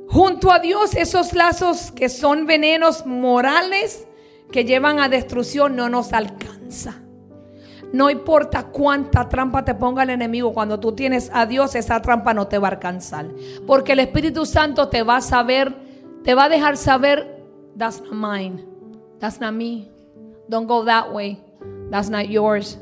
Junto 0.10 0.52
a 0.52 0.60
Dios, 0.60 0.96
esos 0.96 1.34
lazos 1.34 1.92
que 1.92 2.08
son 2.08 2.46
venenos 2.46 3.06
morales 3.06 4.08
que 4.52 4.64
llevan 4.64 5.00
a 5.00 5.10
destrucción 5.10 5.76
no 5.76 5.90
nos 5.90 6.14
alcanza. 6.14 7.05
No 7.96 8.10
importa 8.10 8.64
cuánta 8.64 9.30
trampa 9.30 9.64
te 9.64 9.74
ponga 9.74 10.04
el 10.04 10.10
enemigo, 10.10 10.54
cuando 10.54 10.78
tú 10.82 10.92
tienes 10.92 11.32
a 11.34 11.46
Dios, 11.46 11.76
esa 11.76 12.02
trampa 12.02 12.34
no 12.34 12.46
te 12.46 12.58
va 12.58 12.68
a 12.68 12.72
alcanzar. 12.72 13.28
Porque 13.66 13.94
el 13.94 14.00
Espíritu 14.00 14.46
Santo 14.46 14.90
te 14.90 15.02
va 15.02 15.16
a 15.16 15.22
saber, 15.22 15.74
te 16.22 16.36
va 16.36 16.44
a 16.44 16.50
dejar 16.50 16.76
saber, 16.76 17.42
that's 17.78 18.02
not 18.02 18.12
mine, 18.12 18.66
that's 19.22 19.40
not 19.40 19.54
me, 19.54 19.90
don't 20.50 20.68
go 20.68 20.84
that 20.84 21.14
way, 21.14 21.40
that's 21.90 22.10
not 22.10 22.28
yours, 22.28 22.78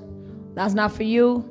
that's 0.55 0.74
not 0.74 0.91
for 0.91 1.03
you. 1.03 1.43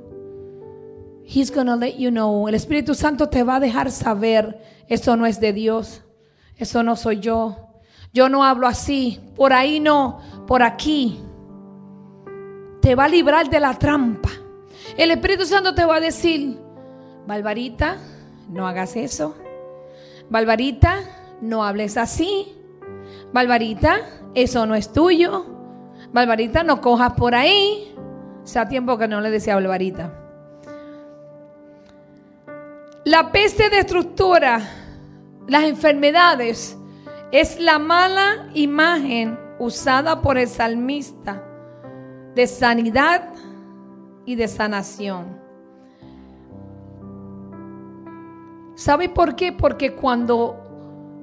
He's 1.25 1.49
gonna 1.49 1.77
let 1.77 1.97
you 1.97 2.11
know. 2.11 2.49
El 2.49 2.57
Espíritu 2.57 2.97
Santo 2.97 3.29
te 3.29 3.45
va 3.45 3.59
a 3.59 3.61
dejar 3.61 3.93
saber, 3.93 4.61
eso 4.89 5.17
no 5.17 5.25
es 5.25 5.39
de 5.39 5.53
Dios, 5.53 6.03
eso 6.57 6.83
no 6.83 6.97
soy 6.97 7.21
yo. 7.21 7.59
Yo 8.13 8.29
no 8.29 8.43
hablo 8.43 8.67
así, 8.67 9.21
por 9.37 9.53
ahí 9.53 9.79
no, 9.79 10.19
por 10.49 10.65
aquí 10.65 11.23
te 12.83 12.97
va 12.97 13.05
a 13.05 13.09
librar 13.09 13.49
de 13.49 13.61
la 13.61 13.79
trampa. 13.79 14.29
El 14.97 15.13
Espíritu 15.13 15.47
Santo 15.47 15.73
te 15.73 15.85
va 15.85 15.97
a 15.97 16.01
decir, 16.01 16.59
Barbarita, 17.27 17.97
no 18.51 18.67
hagas 18.67 18.97
eso. 18.97 19.37
Barbarita, 20.29 20.99
no 21.41 21.65
hables 21.65 21.97
así. 21.97 22.53
Barbarita, 23.33 24.01
eso 24.35 24.67
no 24.67 24.75
es 24.75 24.93
tuyo. 24.93 25.47
Barbarita, 26.13 26.65
no 26.65 26.81
cojas 26.81 27.13
por 27.13 27.37
ahí. 27.37 27.95
Sea 28.43 28.69
tiempo 28.69 28.99
que 28.99 29.07
no 29.07 29.21
le 29.21 29.31
decía 29.31 29.53
a 29.53 29.57
Barbarita. 29.57 30.19
La 33.05 33.31
peste 33.31 33.71
destructora, 33.71 34.61
las 35.47 35.65
enfermedades, 35.65 36.77
es 37.31 37.61
la 37.61 37.79
mala 37.79 38.49
imagen 38.55 39.39
usada 39.61 40.21
por 40.21 40.37
el 40.37 40.49
salmista 40.49 41.45
de 42.35 42.47
sanidad 42.47 43.23
y 44.25 44.35
de 44.35 44.49
sanación. 44.49 45.41
¿Sabe 48.75 49.09
por 49.09 49.37
qué? 49.37 49.53
Porque 49.53 49.95
cuando 49.95 50.57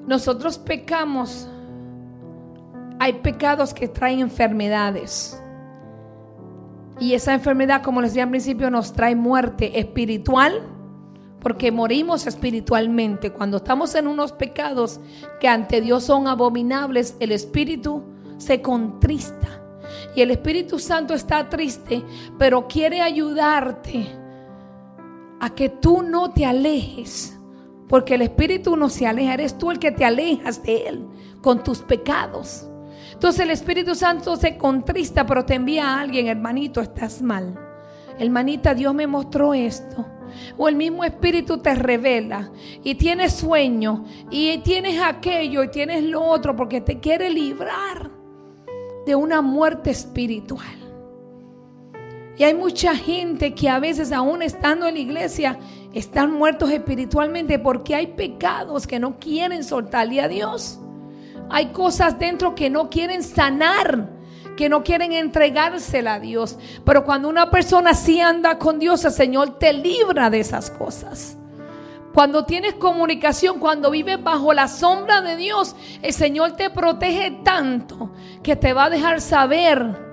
nosotros 0.05 0.57
pecamos, 0.57 1.49
hay 2.99 3.13
pecados 3.13 3.73
que 3.73 3.87
traen 3.87 4.19
enfermedades. 4.19 5.41
Y 6.99 7.13
esa 7.13 7.33
enfermedad, 7.33 7.81
como 7.81 8.01
les 8.01 8.11
decía 8.11 8.23
al 8.23 8.29
principio, 8.29 8.69
nos 8.69 8.93
trae 8.93 9.15
muerte 9.15 9.79
espiritual, 9.79 10.61
porque 11.39 11.71
morimos 11.71 12.27
espiritualmente. 12.27 13.31
Cuando 13.31 13.57
estamos 13.57 13.95
en 13.95 14.07
unos 14.07 14.33
pecados 14.33 14.99
que 15.39 15.47
ante 15.47 15.81
Dios 15.81 16.03
son 16.03 16.27
abominables, 16.27 17.15
el 17.19 17.31
espíritu 17.31 18.03
se 18.37 18.61
contrista 18.61 19.58
y 20.15 20.21
el 20.21 20.31
Espíritu 20.31 20.79
Santo 20.79 21.13
está 21.13 21.49
triste, 21.49 22.03
pero 22.37 22.67
quiere 22.67 23.01
ayudarte 23.01 24.07
a 25.39 25.49
que 25.51 25.69
tú 25.69 26.01
no 26.01 26.31
te 26.31 26.45
alejes. 26.45 27.35
Porque 27.87 28.15
el 28.15 28.21
Espíritu 28.21 28.75
no 28.75 28.89
se 28.89 29.07
aleja, 29.07 29.33
eres 29.33 29.57
tú 29.57 29.71
el 29.71 29.79
que 29.79 29.91
te 29.91 30.05
alejas 30.05 30.61
de 30.61 30.87
Él 30.87 31.07
con 31.41 31.63
tus 31.63 31.79
pecados. 31.79 32.67
Entonces 33.13 33.41
el 33.41 33.51
Espíritu 33.51 33.95
Santo 33.95 34.35
se 34.35 34.57
contrista, 34.57 35.25
pero 35.25 35.43
te 35.45 35.55
envía 35.55 35.87
a 35.87 35.99
alguien, 36.01 36.27
hermanito, 36.27 36.81
estás 36.81 37.21
mal. 37.21 37.57
Hermanita, 38.19 38.75
Dios 38.75 38.93
me 38.93 39.07
mostró 39.07 39.53
esto. 39.53 40.05
O 40.57 40.69
el 40.69 40.75
mismo 40.75 41.03
Espíritu 41.03 41.57
te 41.57 41.73
revela 41.73 42.51
y 42.83 42.95
tienes 42.95 43.33
sueño 43.33 44.05
y 44.29 44.59
tienes 44.59 45.01
aquello 45.01 45.63
y 45.63 45.71
tienes 45.71 46.03
lo 46.03 46.21
otro 46.21 46.55
porque 46.55 46.81
te 46.81 46.99
quiere 46.99 47.31
librar 47.31 48.18
de 49.09 49.15
una 49.15 49.41
muerte 49.41 49.89
espiritual. 49.89 50.67
Y 52.37 52.43
hay 52.43 52.53
mucha 52.53 52.95
gente 52.95 53.55
que 53.55 53.67
a 53.67 53.79
veces 53.79 54.11
aún 54.11 54.43
estando 54.43 54.85
en 54.85 54.93
la 54.93 54.99
iglesia 54.99 55.57
están 55.95 56.31
muertos 56.31 56.69
espiritualmente 56.69 57.57
porque 57.57 57.95
hay 57.95 58.05
pecados 58.05 58.85
que 58.85 58.99
no 58.99 59.17
quieren 59.17 59.63
soltarle 59.63 60.21
a 60.21 60.27
Dios. 60.27 60.77
Hay 61.49 61.71
cosas 61.71 62.19
dentro 62.19 62.53
que 62.53 62.69
no 62.69 62.91
quieren 62.91 63.23
sanar 63.23 64.19
que 64.55 64.69
no 64.69 64.83
quieren 64.83 65.11
entregársela 65.13 66.15
a 66.15 66.19
Dios. 66.19 66.59
Pero 66.85 67.03
cuando 67.03 67.29
una 67.29 67.49
persona 67.49 67.95
sí 67.95 68.19
anda 68.19 68.59
con 68.59 68.77
Dios, 68.77 69.03
el 69.05 69.11
Señor 69.11 69.57
te 69.57 69.73
libra 69.73 70.29
de 70.29 70.41
esas 70.41 70.69
cosas. 70.69 71.35
Cuando 72.13 72.45
tienes 72.45 72.73
comunicación, 72.75 73.59
cuando 73.59 73.91
vives 73.91 74.21
bajo 74.21 74.53
la 74.53 74.67
sombra 74.67 75.21
de 75.21 75.35
Dios, 75.35 75.75
el 76.01 76.13
Señor 76.13 76.53
te 76.53 76.69
protege 76.69 77.39
tanto 77.43 78.11
que 78.41 78.55
te 78.55 78.73
va 78.73 78.85
a 78.85 78.89
dejar 78.89 79.21
saber 79.21 80.09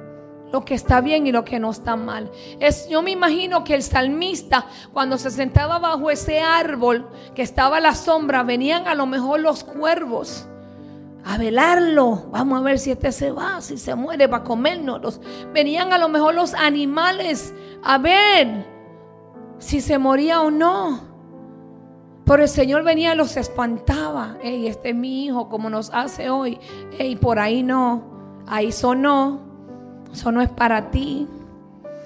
lo 0.53 0.65
que 0.65 0.75
está 0.75 1.01
bien 1.01 1.27
y 1.27 1.33
lo 1.33 1.45
que 1.45 1.59
no 1.59 1.71
está 1.71 1.97
mal. 1.97 2.31
Es, 2.61 2.89
yo 2.89 3.03
me 3.03 3.11
imagino 3.11 3.65
que 3.65 3.75
el 3.75 3.83
salmista, 3.83 4.67
cuando 4.93 5.19
se 5.19 5.31
sentaba 5.31 5.79
bajo 5.79 6.11
ese 6.11 6.41
árbol 6.41 7.09
que 7.35 7.43
estaba 7.43 7.79
a 7.79 7.81
la 7.81 7.95
sombra, 7.95 8.43
venían 8.43 8.87
a 8.87 8.95
lo 8.95 9.07
mejor 9.07 9.41
los 9.41 9.65
cuervos 9.65 10.47
a 11.25 11.39
velarlo. 11.39 12.27
Vamos 12.31 12.61
a 12.61 12.63
ver 12.63 12.79
si 12.79 12.93
este 12.93 13.11
se 13.11 13.33
va, 13.33 13.61
si 13.61 13.79
se 13.79 13.95
muere 13.95 14.29
para 14.29 14.45
comérnoslos. 14.45 15.21
Venían 15.53 15.93
a 15.93 15.99
lo 15.99 16.09
mejor 16.09 16.35
los 16.35 16.55
animales 16.55 17.53
a 17.83 17.99
ver 17.99 18.65
si 19.59 19.81
se 19.81 19.99
moría 19.99 20.43
o 20.43 20.51
no. 20.51 21.06
Pero 22.27 22.43
el 22.43 22.49
Señor 22.49 22.83
venía 22.83 23.15
y 23.15 23.17
los 23.17 23.37
espantaba. 23.37 24.37
Ey, 24.43 24.67
este 24.67 24.91
es 24.91 24.97
mi 24.97 25.25
hijo, 25.25 25.49
como 25.49 25.71
nos 25.71 25.91
hace 25.95 26.29
hoy. 26.29 26.59
Ey, 26.99 27.15
por 27.15 27.39
ahí 27.39 27.63
no. 27.63 28.43
Ahí 28.49 28.73
sonó. 28.73 29.41
Eso 30.13 30.33
no 30.33 30.43
es 30.43 30.51
para 30.51 30.91
ti. 30.91 31.29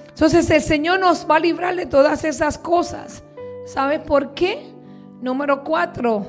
Entonces 0.09 0.47
el 0.51 0.61
Señor 0.61 0.99
nos 0.99 1.27
va 1.29 1.37
a 1.37 1.39
librar 1.39 1.75
de 1.75 1.87
todas 1.87 2.23
esas 2.23 2.59
cosas. 2.59 3.23
¿Sabes 3.65 3.99
por 4.01 4.35
qué? 4.35 4.71
Número 5.21 5.63
cuatro. 5.63 6.27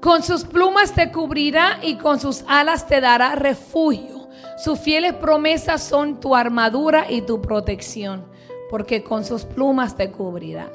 Con 0.00 0.22
sus 0.22 0.44
plumas 0.44 0.94
te 0.94 1.12
cubrirá 1.12 1.78
y 1.82 1.96
con 1.96 2.18
sus 2.18 2.42
alas 2.48 2.86
te 2.86 3.02
dará 3.02 3.34
refugio. 3.34 4.19
Sus 4.62 4.78
fieles 4.78 5.14
promesas 5.14 5.82
son 5.82 6.20
tu 6.20 6.36
armadura 6.36 7.10
y 7.10 7.22
tu 7.22 7.40
protección, 7.40 8.26
porque 8.68 9.02
con 9.02 9.24
sus 9.24 9.46
plumas 9.46 9.96
te 9.96 10.10
cubrirá. 10.10 10.70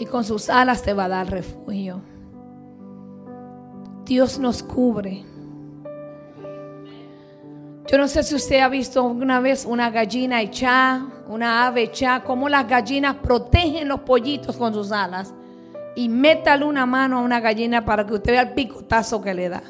Y 0.00 0.06
con 0.06 0.24
sus 0.24 0.50
alas 0.50 0.82
te 0.82 0.92
va 0.92 1.04
a 1.04 1.08
dar 1.08 1.30
refugio. 1.30 2.02
Dios 4.04 4.40
nos 4.40 4.64
cubre. 4.64 5.24
Yo 7.86 7.96
no 7.96 8.08
sé 8.08 8.24
si 8.24 8.34
usted 8.34 8.58
ha 8.58 8.68
visto 8.68 9.04
una 9.04 9.38
vez 9.38 9.64
una 9.64 9.88
gallina 9.90 10.42
echada, 10.42 11.06
una 11.28 11.64
ave 11.64 11.84
echada, 11.84 12.24
cómo 12.24 12.48
las 12.48 12.66
gallinas 12.66 13.18
protegen 13.22 13.86
los 13.86 14.00
pollitos 14.00 14.56
con 14.56 14.74
sus 14.74 14.90
alas 14.90 15.32
y 15.94 16.08
métale 16.08 16.64
una 16.64 16.86
mano 16.86 17.18
a 17.18 17.22
una 17.22 17.38
gallina 17.38 17.84
para 17.84 18.04
que 18.04 18.14
usted 18.14 18.32
vea 18.32 18.42
el 18.42 18.54
picotazo 18.54 19.22
que 19.22 19.32
le 19.32 19.48
da. 19.48 19.62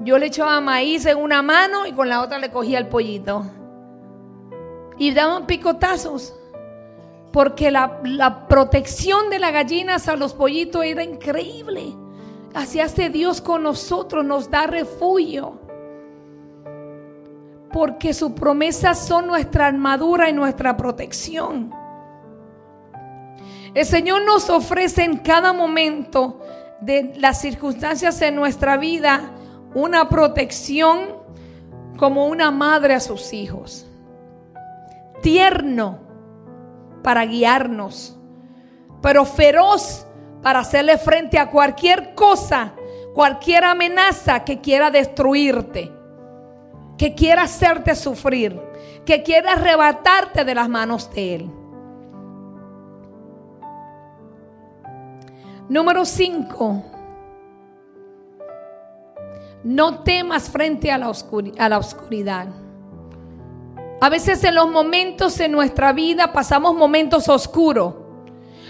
Yo 0.00 0.16
le 0.16 0.26
echaba 0.26 0.62
maíz 0.62 1.04
en 1.04 1.18
una 1.18 1.42
mano 1.42 1.86
y 1.86 1.92
con 1.92 2.08
la 2.08 2.22
otra 2.22 2.38
le 2.38 2.50
cogía 2.50 2.78
el 2.78 2.88
pollito. 2.88 3.44
Y 4.96 5.12
daban 5.12 5.46
picotazos. 5.46 6.34
Porque 7.32 7.70
la, 7.70 8.48
protección 8.48 9.28
de 9.28 9.38
las 9.38 9.52
gallinas 9.52 10.08
a 10.08 10.16
los 10.16 10.32
pollitos 10.32 10.84
era 10.84 11.04
increíble. 11.04 11.94
Así 12.54 12.80
hace 12.80 13.10
Dios 13.10 13.42
con 13.42 13.62
nosotros, 13.62 14.24
nos 14.24 14.50
da 14.50 14.66
refugio. 14.66 15.60
Porque 17.70 18.14
sus 18.14 18.32
promesas 18.32 19.06
son 19.06 19.26
nuestra 19.26 19.66
armadura 19.66 20.30
y 20.30 20.32
nuestra 20.32 20.78
protección. 20.78 21.72
El 23.74 23.84
Señor 23.84 24.24
nos 24.24 24.48
ofrece 24.48 25.04
en 25.04 25.18
cada 25.18 25.52
momento 25.52 26.40
de 26.80 27.12
las 27.18 27.40
circunstancias 27.40 28.20
en 28.22 28.34
nuestra 28.34 28.78
vida 28.78 29.34
una 29.74 30.08
protección 30.08 31.20
como 31.96 32.26
una 32.26 32.50
madre 32.50 32.94
a 32.94 33.00
sus 33.00 33.32
hijos. 33.32 33.86
Tierno 35.22 35.98
para 37.02 37.24
guiarnos, 37.26 38.18
pero 39.02 39.24
feroz 39.24 40.06
para 40.42 40.60
hacerle 40.60 40.98
frente 40.98 41.38
a 41.38 41.50
cualquier 41.50 42.14
cosa, 42.14 42.74
cualquier 43.14 43.64
amenaza 43.64 44.44
que 44.44 44.60
quiera 44.60 44.90
destruirte, 44.90 45.92
que 46.96 47.14
quiera 47.14 47.42
hacerte 47.42 47.94
sufrir, 47.94 48.60
que 49.04 49.22
quiera 49.22 49.52
arrebatarte 49.52 50.44
de 50.44 50.54
las 50.54 50.68
manos 50.68 51.12
de 51.12 51.34
Él. 51.34 51.50
Número 55.68 56.04
5. 56.04 56.89
No 59.62 60.00
temas 60.00 60.48
frente 60.48 60.90
a 60.90 60.98
la, 60.98 61.08
oscuridad. 61.10 62.48
A 64.00 64.08
veces 64.08 64.42
en 64.44 64.54
los 64.54 64.70
momentos 64.70 65.38
en 65.40 65.52
nuestra 65.52 65.92
vida 65.92 66.32
pasamos 66.32 66.74
momentos 66.74 67.28
oscuros. 67.28 67.94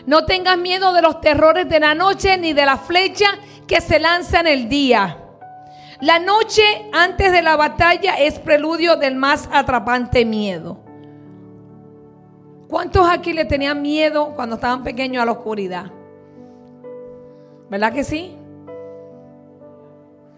No 0.07 0.24
tengas 0.24 0.59
miedo 0.59 0.92
de 0.92 1.03
los 1.03 1.20
terrores 1.20 1.68
de 1.68 1.79
la 1.79 1.94
noche 1.94 2.37
ni 2.38 2.53
de 2.53 2.66
la 2.66 2.76
flecha 2.76 3.26
que 3.68 3.81
se 3.81 4.00
lanza 4.00 4.40
en 4.40 4.48
el 4.48 4.68
día. 4.68 5.18
La 6.00 6.18
noche 6.18 6.62
antes 6.92 7.31
de 7.31 7.42
la 7.42 7.57
batalla 7.57 8.14
es 8.14 8.38
preludio 8.38 8.96
del 8.96 9.14
más 9.14 9.48
atrapante 9.53 10.24
miedo. 10.24 10.81
¿Cuántos 12.68 13.09
aquí 13.09 13.33
le 13.33 13.44
tenían 13.44 13.83
miedo 13.83 14.33
cuando 14.35 14.57
estaban 14.57 14.83
pequeños 14.83 15.22
a 15.22 15.26
la 15.26 15.33
oscuridad? 15.33 15.92
¿Verdad 17.68 17.92
que 17.92 18.03
sí? 18.03 18.39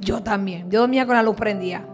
Yo 0.02 0.22
también. 0.22 0.70
Yo 0.70 0.80
dormía 0.80 1.06
con 1.06 1.16
la 1.16 1.22
luz 1.22 1.36
prendida. 1.36 1.86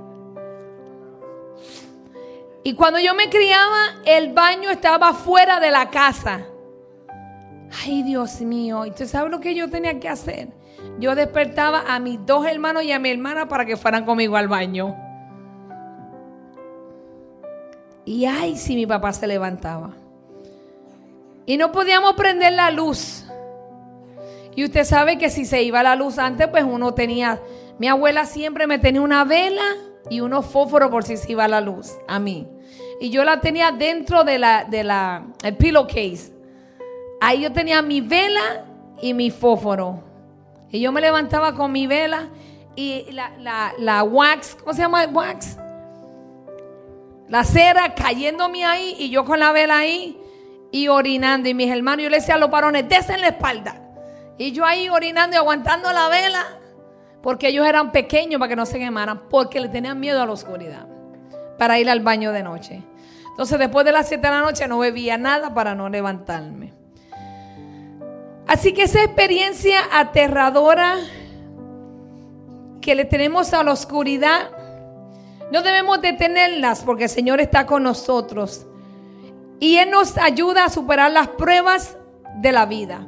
Y 2.64 2.74
cuando 2.74 2.98
yo 2.98 3.14
me 3.14 3.30
criaba, 3.30 4.00
el 4.04 4.32
baño 4.32 4.70
estaba 4.70 5.14
fuera 5.14 5.60
de 5.60 5.70
la 5.70 5.90
casa. 5.90 6.40
Ay, 7.84 8.02
Dios 8.02 8.40
mío. 8.40 8.84
¿Y 8.86 8.90
tú 8.90 9.06
sabes 9.06 9.30
lo 9.30 9.40
que 9.40 9.54
yo 9.54 9.70
tenía 9.70 10.00
que 10.00 10.08
hacer? 10.08 10.48
Yo 10.98 11.14
despertaba 11.14 11.84
a 11.86 11.98
mis 12.00 12.24
dos 12.26 12.46
hermanos 12.46 12.82
y 12.82 12.92
a 12.92 12.98
mi 12.98 13.10
hermana 13.10 13.46
para 13.48 13.64
que 13.64 13.76
fueran 13.76 14.04
conmigo 14.04 14.36
al 14.36 14.48
baño. 14.48 14.96
Y 18.04 18.24
ay, 18.24 18.56
si 18.56 18.74
mi 18.74 18.86
papá 18.86 19.12
se 19.12 19.26
levantaba. 19.26 19.90
Y 21.44 21.56
no 21.56 21.72
podíamos 21.72 22.14
prender 22.14 22.54
la 22.54 22.70
luz. 22.70 23.24
Y 24.54 24.64
usted 24.64 24.84
sabe 24.84 25.18
que 25.18 25.30
si 25.30 25.44
se 25.44 25.62
iba 25.62 25.82
la 25.82 25.94
luz 25.94 26.18
antes, 26.18 26.48
pues 26.48 26.64
uno 26.64 26.92
tenía, 26.92 27.40
mi 27.78 27.88
abuela 27.88 28.26
siempre 28.26 28.66
me 28.66 28.78
tenía 28.78 29.00
una 29.00 29.24
vela 29.24 29.62
y 30.10 30.20
unos 30.20 30.46
fósforos 30.46 30.90
por 30.90 31.04
si 31.04 31.16
se 31.16 31.32
iba 31.32 31.46
la 31.48 31.60
luz, 31.60 31.92
a 32.06 32.18
mí. 32.18 32.48
Y 33.00 33.10
yo 33.10 33.24
la 33.24 33.40
tenía 33.40 33.70
dentro 33.70 34.24
de 34.24 34.38
la, 34.38 34.64
de 34.64 34.82
la, 34.82 35.26
el 35.42 35.56
pillowcase. 35.56 36.32
Ahí 37.20 37.42
yo 37.42 37.52
tenía 37.52 37.82
mi 37.82 38.00
vela 38.00 38.64
y 39.00 39.14
mi 39.14 39.30
fósforo. 39.30 40.02
Y 40.70 40.80
yo 40.80 40.92
me 40.92 41.00
levantaba 41.00 41.54
con 41.54 41.72
mi 41.72 41.86
vela 41.86 42.28
y 42.74 43.06
la, 43.12 43.32
la, 43.38 43.72
la 43.78 44.02
wax, 44.02 44.56
¿cómo 44.56 44.72
se 44.72 44.82
llama 44.82 45.04
el 45.04 45.14
wax? 45.14 45.56
La 47.28 47.44
cera 47.44 47.94
cayéndome 47.94 48.64
ahí 48.64 48.96
y 48.98 49.10
yo 49.10 49.24
con 49.24 49.38
la 49.38 49.52
vela 49.52 49.78
ahí 49.78 50.18
y 50.72 50.88
orinando. 50.88 51.48
Y 51.48 51.54
mis 51.54 51.70
hermanos, 51.70 52.04
yo 52.04 52.10
le 52.10 52.18
decía 52.18 52.34
a 52.34 52.38
los 52.38 52.50
varones, 52.50 52.88
desen 52.88 53.20
la 53.20 53.28
espalda. 53.28 53.80
Y 54.38 54.52
yo 54.52 54.64
ahí 54.64 54.88
orinando 54.88 55.36
y 55.36 55.38
aguantando 55.38 55.92
la 55.92 56.08
vela. 56.08 56.57
Porque 57.22 57.48
ellos 57.48 57.66
eran 57.66 57.92
pequeños 57.92 58.38
para 58.38 58.48
que 58.48 58.56
no 58.56 58.66
se 58.66 58.78
quemaran. 58.78 59.22
Porque 59.28 59.60
le 59.60 59.68
tenían 59.68 59.98
miedo 59.98 60.22
a 60.22 60.26
la 60.26 60.32
oscuridad. 60.32 60.86
Para 61.58 61.78
ir 61.78 61.90
al 61.90 62.00
baño 62.00 62.32
de 62.32 62.42
noche. 62.42 62.82
Entonces 63.30 63.58
después 63.58 63.84
de 63.84 63.92
las 63.92 64.08
7 64.08 64.26
de 64.26 64.32
la 64.32 64.40
noche 64.40 64.66
no 64.66 64.78
bebía 64.78 65.16
nada 65.16 65.54
para 65.54 65.74
no 65.74 65.88
levantarme. 65.88 66.72
Así 68.48 68.72
que 68.72 68.82
esa 68.82 69.04
experiencia 69.04 69.78
aterradora 69.92 70.96
que 72.80 72.94
le 72.94 73.04
tenemos 73.04 73.52
a 73.52 73.62
la 73.62 73.72
oscuridad, 73.72 74.50
no 75.52 75.62
debemos 75.62 76.00
detenerlas 76.00 76.82
porque 76.82 77.04
el 77.04 77.10
Señor 77.10 77.40
está 77.40 77.66
con 77.66 77.82
nosotros. 77.82 78.66
Y 79.60 79.76
Él 79.76 79.90
nos 79.90 80.16
ayuda 80.16 80.64
a 80.64 80.68
superar 80.70 81.10
las 81.10 81.28
pruebas 81.28 81.96
de 82.36 82.52
la 82.52 82.66
vida. 82.66 83.06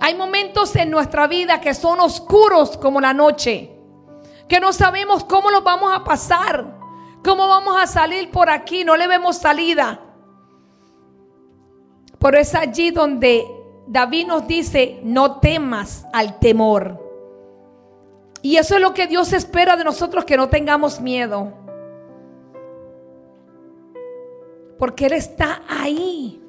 Hay 0.00 0.14
momentos 0.14 0.74
en 0.76 0.90
nuestra 0.90 1.26
vida 1.26 1.60
que 1.60 1.74
son 1.74 2.00
oscuros 2.00 2.78
como 2.78 3.02
la 3.02 3.12
noche, 3.12 3.70
que 4.48 4.58
no 4.58 4.72
sabemos 4.72 5.24
cómo 5.24 5.50
los 5.50 5.62
vamos 5.62 5.92
a 5.94 6.02
pasar, 6.02 6.78
cómo 7.22 7.46
vamos 7.46 7.76
a 7.78 7.86
salir 7.86 8.30
por 8.30 8.48
aquí, 8.48 8.82
no 8.82 8.96
le 8.96 9.06
vemos 9.06 9.36
salida. 9.36 10.00
Pero 12.18 12.38
es 12.38 12.54
allí 12.54 12.90
donde 12.90 13.46
David 13.86 14.26
nos 14.26 14.46
dice, 14.46 15.00
no 15.02 15.38
temas 15.38 16.06
al 16.14 16.38
temor. 16.38 16.98
Y 18.42 18.56
eso 18.56 18.76
es 18.76 18.80
lo 18.80 18.94
que 18.94 19.06
Dios 19.06 19.34
espera 19.34 19.76
de 19.76 19.84
nosotros, 19.84 20.24
que 20.24 20.36
no 20.36 20.48
tengamos 20.48 20.98
miedo. 21.00 21.52
Porque 24.78 25.06
Él 25.06 25.12
está 25.12 25.62
ahí. 25.68 26.39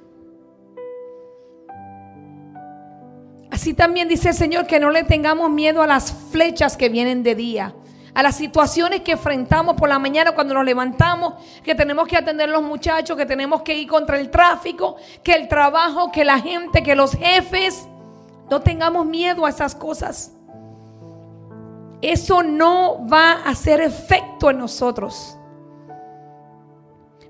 Así 3.62 3.76
también 3.76 4.08
dice 4.08 4.30
el 4.30 4.34
Señor 4.34 4.66
que 4.66 4.80
no 4.80 4.90
le 4.90 5.04
tengamos 5.04 5.52
miedo 5.52 5.84
a 5.84 5.86
las 5.86 6.12
flechas 6.32 6.76
que 6.76 6.90
vienen 6.90 7.22
de 7.22 7.36
día, 7.36 7.76
a 8.16 8.24
las 8.24 8.36
situaciones 8.36 9.02
que 9.02 9.12
enfrentamos 9.12 9.76
por 9.76 9.88
la 9.88 10.00
mañana 10.00 10.32
cuando 10.32 10.56
nos 10.56 10.66
levantamos, 10.66 11.36
que 11.62 11.76
tenemos 11.76 12.08
que 12.08 12.18
atender 12.18 12.50
a 12.50 12.54
los 12.54 12.64
muchachos, 12.64 13.16
que 13.16 13.28
tenemos 13.28 13.62
que 13.62 13.76
ir 13.76 13.88
contra 13.88 14.20
el 14.20 14.32
tráfico, 14.32 14.96
que 15.22 15.36
el 15.36 15.48
trabajo, 15.48 16.12
que 16.12 16.26
la 16.26 16.40
gente, 16.40 16.82
que 16.82 16.96
los 16.96 17.12
jefes. 17.12 17.86
No 18.50 18.62
tengamos 18.62 19.06
miedo 19.06 19.46
a 19.46 19.50
esas 19.50 19.76
cosas. 19.76 20.32
Eso 22.02 22.42
no 22.42 23.08
va 23.08 23.34
a 23.34 23.50
hacer 23.52 23.80
efecto 23.80 24.50
en 24.50 24.58
nosotros. 24.58 25.38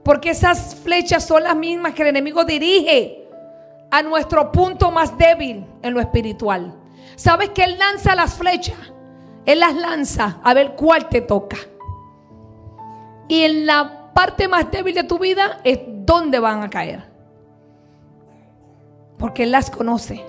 Porque 0.02 0.30
esas 0.30 0.76
flechas 0.76 1.28
son 1.28 1.44
las 1.44 1.58
mismas 1.58 1.94
que 1.94 2.04
el 2.04 2.08
enemigo 2.08 2.46
dirige 2.46 3.20
a 3.91 4.01
nuestro 4.01 4.51
punto 4.51 4.89
más 4.89 5.17
débil 5.17 5.65
en 5.82 5.93
lo 5.93 5.99
espiritual. 5.99 6.73
¿Sabes 7.15 7.49
que 7.49 7.63
Él 7.63 7.77
lanza 7.77 8.15
las 8.15 8.34
flechas? 8.34 8.77
Él 9.45 9.60
las 9.60 9.75
lanza 9.75 10.39
a 10.43 10.54
ver 10.54 10.75
cuál 10.75 11.10
te 11.10 11.21
toca. 11.21 11.58
Y 13.27 13.43
en 13.43 13.65
la 13.65 14.12
parte 14.13 14.47
más 14.47 14.71
débil 14.71 14.95
de 14.95 15.04
tu 15.04 15.19
vida 15.19 15.60
es 15.63 15.80
donde 15.86 16.39
van 16.39 16.63
a 16.63 16.69
caer. 16.69 17.04
Porque 19.17 19.43
Él 19.43 19.51
las 19.51 19.69
conoce. 19.69 20.25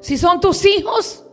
Si 0.00 0.16
son 0.16 0.40
tus 0.40 0.64
hijos, 0.64 1.24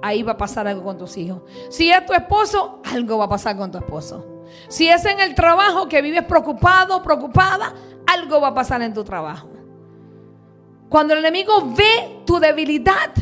ahí 0.00 0.22
va 0.22 0.32
a 0.32 0.36
pasar 0.36 0.66
algo 0.68 0.84
con 0.84 0.96
tus 0.96 1.16
hijos. 1.16 1.42
Si 1.70 1.90
es 1.90 2.06
tu 2.06 2.12
esposo, 2.12 2.80
algo 2.84 3.18
va 3.18 3.24
a 3.24 3.28
pasar 3.28 3.56
con 3.56 3.70
tu 3.70 3.78
esposo. 3.78 4.44
Si 4.68 4.88
es 4.88 5.04
en 5.06 5.20
el 5.20 5.34
trabajo 5.34 5.88
que 5.88 6.02
vives 6.02 6.24
preocupado, 6.24 7.02
preocupada, 7.02 7.74
algo 8.06 8.40
va 8.40 8.48
a 8.48 8.54
pasar 8.54 8.82
en 8.82 8.94
tu 8.94 9.02
trabajo. 9.02 9.51
Cuando 10.92 11.14
el 11.14 11.20
enemigo 11.20 11.72
ve 11.74 12.20
tu 12.26 12.38
debilidad, 12.38 13.12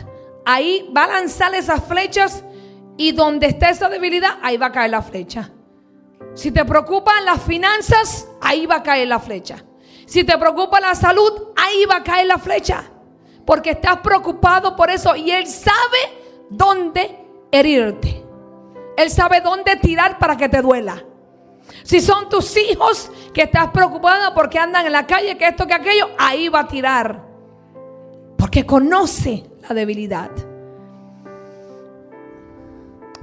ahí 0.45 0.91
va 0.95 1.05
a 1.05 1.21
lanzar 1.21 1.55
esas 1.55 1.85
flechas 1.85 2.43
y 2.97 3.13
donde 3.13 3.47
esté 3.47 3.71
esa 3.71 3.89
debilidad, 3.89 4.41
ahí 4.43 4.57
va 4.57 4.67
a 4.67 4.73
caer 4.73 4.91
la 4.91 5.03
flecha. 5.03 5.53
Si 6.35 6.51
te 6.51 6.65
preocupan 6.65 7.25
las 7.25 7.41
finanzas, 7.41 8.27
ahí 8.41 8.67
va 8.67 8.79
a 8.79 8.83
caer 8.83 9.07
la 9.07 9.21
flecha. 9.21 9.65
Si 10.05 10.25
te 10.25 10.37
preocupa 10.37 10.81
la 10.81 10.97
salud, 10.97 11.53
ahí 11.55 11.85
va 11.85 11.99
a 11.99 12.03
caer 12.03 12.27
la 12.27 12.39
flecha. 12.39 12.91
Porque 13.47 13.71
estás 13.71 13.99
preocupado 13.99 14.75
por 14.75 14.91
eso 14.91 15.15
y 15.15 15.31
Él 15.31 15.47
sabe 15.47 16.49
dónde 16.51 17.25
herirte. 17.53 18.25
Él 18.97 19.11
sabe 19.11 19.43
dónde 19.43 19.77
tirar 19.77 20.19
para 20.19 20.37
que 20.37 20.49
te 20.49 20.61
duela. 20.61 21.05
Si 21.85 22.01
son 22.01 22.29
tus 22.29 22.57
hijos 22.57 23.13
que 23.33 23.43
estás 23.43 23.69
preocupado 23.69 24.35
porque 24.35 24.59
andan 24.59 24.87
en 24.87 24.93
la 24.93 25.07
calle, 25.07 25.39
que 25.39 25.47
esto, 25.47 25.69
que 25.69 25.75
aquello, 25.75 26.09
ahí 26.19 26.49
va 26.49 26.61
a 26.63 26.67
tirar. 26.67 27.30
Porque 28.51 28.67
conoce 28.67 29.45
la 29.63 29.77
debilidad. 29.77 30.29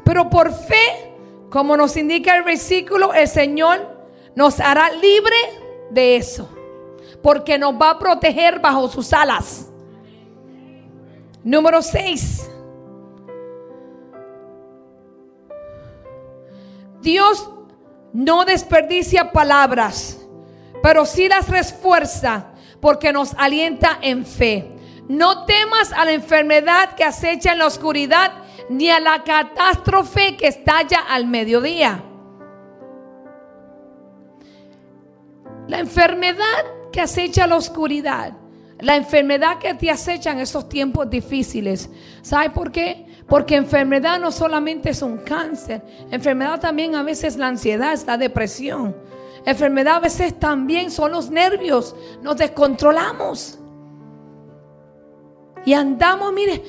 Pero 0.05 0.29
por 0.29 0.53
fe, 0.53 1.11
como 1.49 1.75
nos 1.75 1.97
indica 1.97 2.37
el 2.37 2.43
versículo, 2.43 3.13
el 3.13 3.27
Señor 3.27 4.07
nos 4.35 4.61
hará 4.61 4.89
libre 4.89 5.35
de 5.89 6.15
eso. 6.15 6.47
Porque 7.21 7.57
nos 7.57 7.73
va 7.73 7.89
a 7.89 7.99
proteger 7.99 8.61
bajo 8.61 8.87
sus 8.87 9.11
alas. 9.11 9.69
Número 11.43 11.81
6. 11.81 12.49
Dios 17.01 17.49
no 18.13 18.45
desperdicia 18.45 19.33
palabras, 19.33 20.25
pero 20.81 21.05
sí 21.05 21.27
las 21.27 21.49
refuerza 21.49 22.53
porque 22.79 23.11
nos 23.11 23.33
alienta 23.33 23.99
en 24.01 24.25
fe. 24.25 24.76
No 25.08 25.46
temas 25.46 25.93
a 25.93 26.04
la 26.06 26.12
enfermedad 26.12 26.96
que 26.96 27.04
acecha 27.04 27.54
en 27.54 27.60
la 27.60 27.67
oscuridad, 27.67 28.32
ni 28.70 28.89
a 28.89 29.00
la 29.00 29.24
catástrofe 29.24 30.36
que 30.36 30.48
estalla 30.48 31.00
al 31.10 31.28
mediodía. 31.28 32.04
La 35.67 35.80
enfermedad 35.80 36.65
que 36.91 37.02
acecha 37.02 37.48
la 37.48 37.56
oscuridad, 37.56 38.34
la 38.80 38.96
enfermedad 38.96 39.60
que 39.60 39.74
te 39.74 39.89
acecha 39.89 40.32
en 40.32 40.39
esos 40.39 40.67
tiempos 40.67 41.10
difíciles. 41.10 41.89
¿Sabe 42.22 42.50
por 42.50 42.72
qué? 42.72 43.06
Porque 43.28 43.56
enfermedad 43.56 44.20
no 44.20 44.32
solamente 44.32 44.89
es 44.89 45.02
un 45.02 45.17
cáncer, 45.17 45.82
enfermedad 46.12 46.60
también 46.60 46.96
a 46.96 47.04
veces 47.04 47.38
la 47.38 47.48
ansiedad, 47.48 47.93
es 47.93 48.06
la 48.06 48.17
depresión. 48.17 48.96
Enfermedad 49.46 49.96
a 49.96 50.00
veces 50.00 50.38
también 50.38 50.91
son 50.91 51.12
los 51.12 51.30
nervios, 51.30 51.96
nos 52.22 52.38
descontrolamos. 52.38 53.60
Y 55.67 55.73
andamos, 55.73 56.32
mire, 56.32 56.63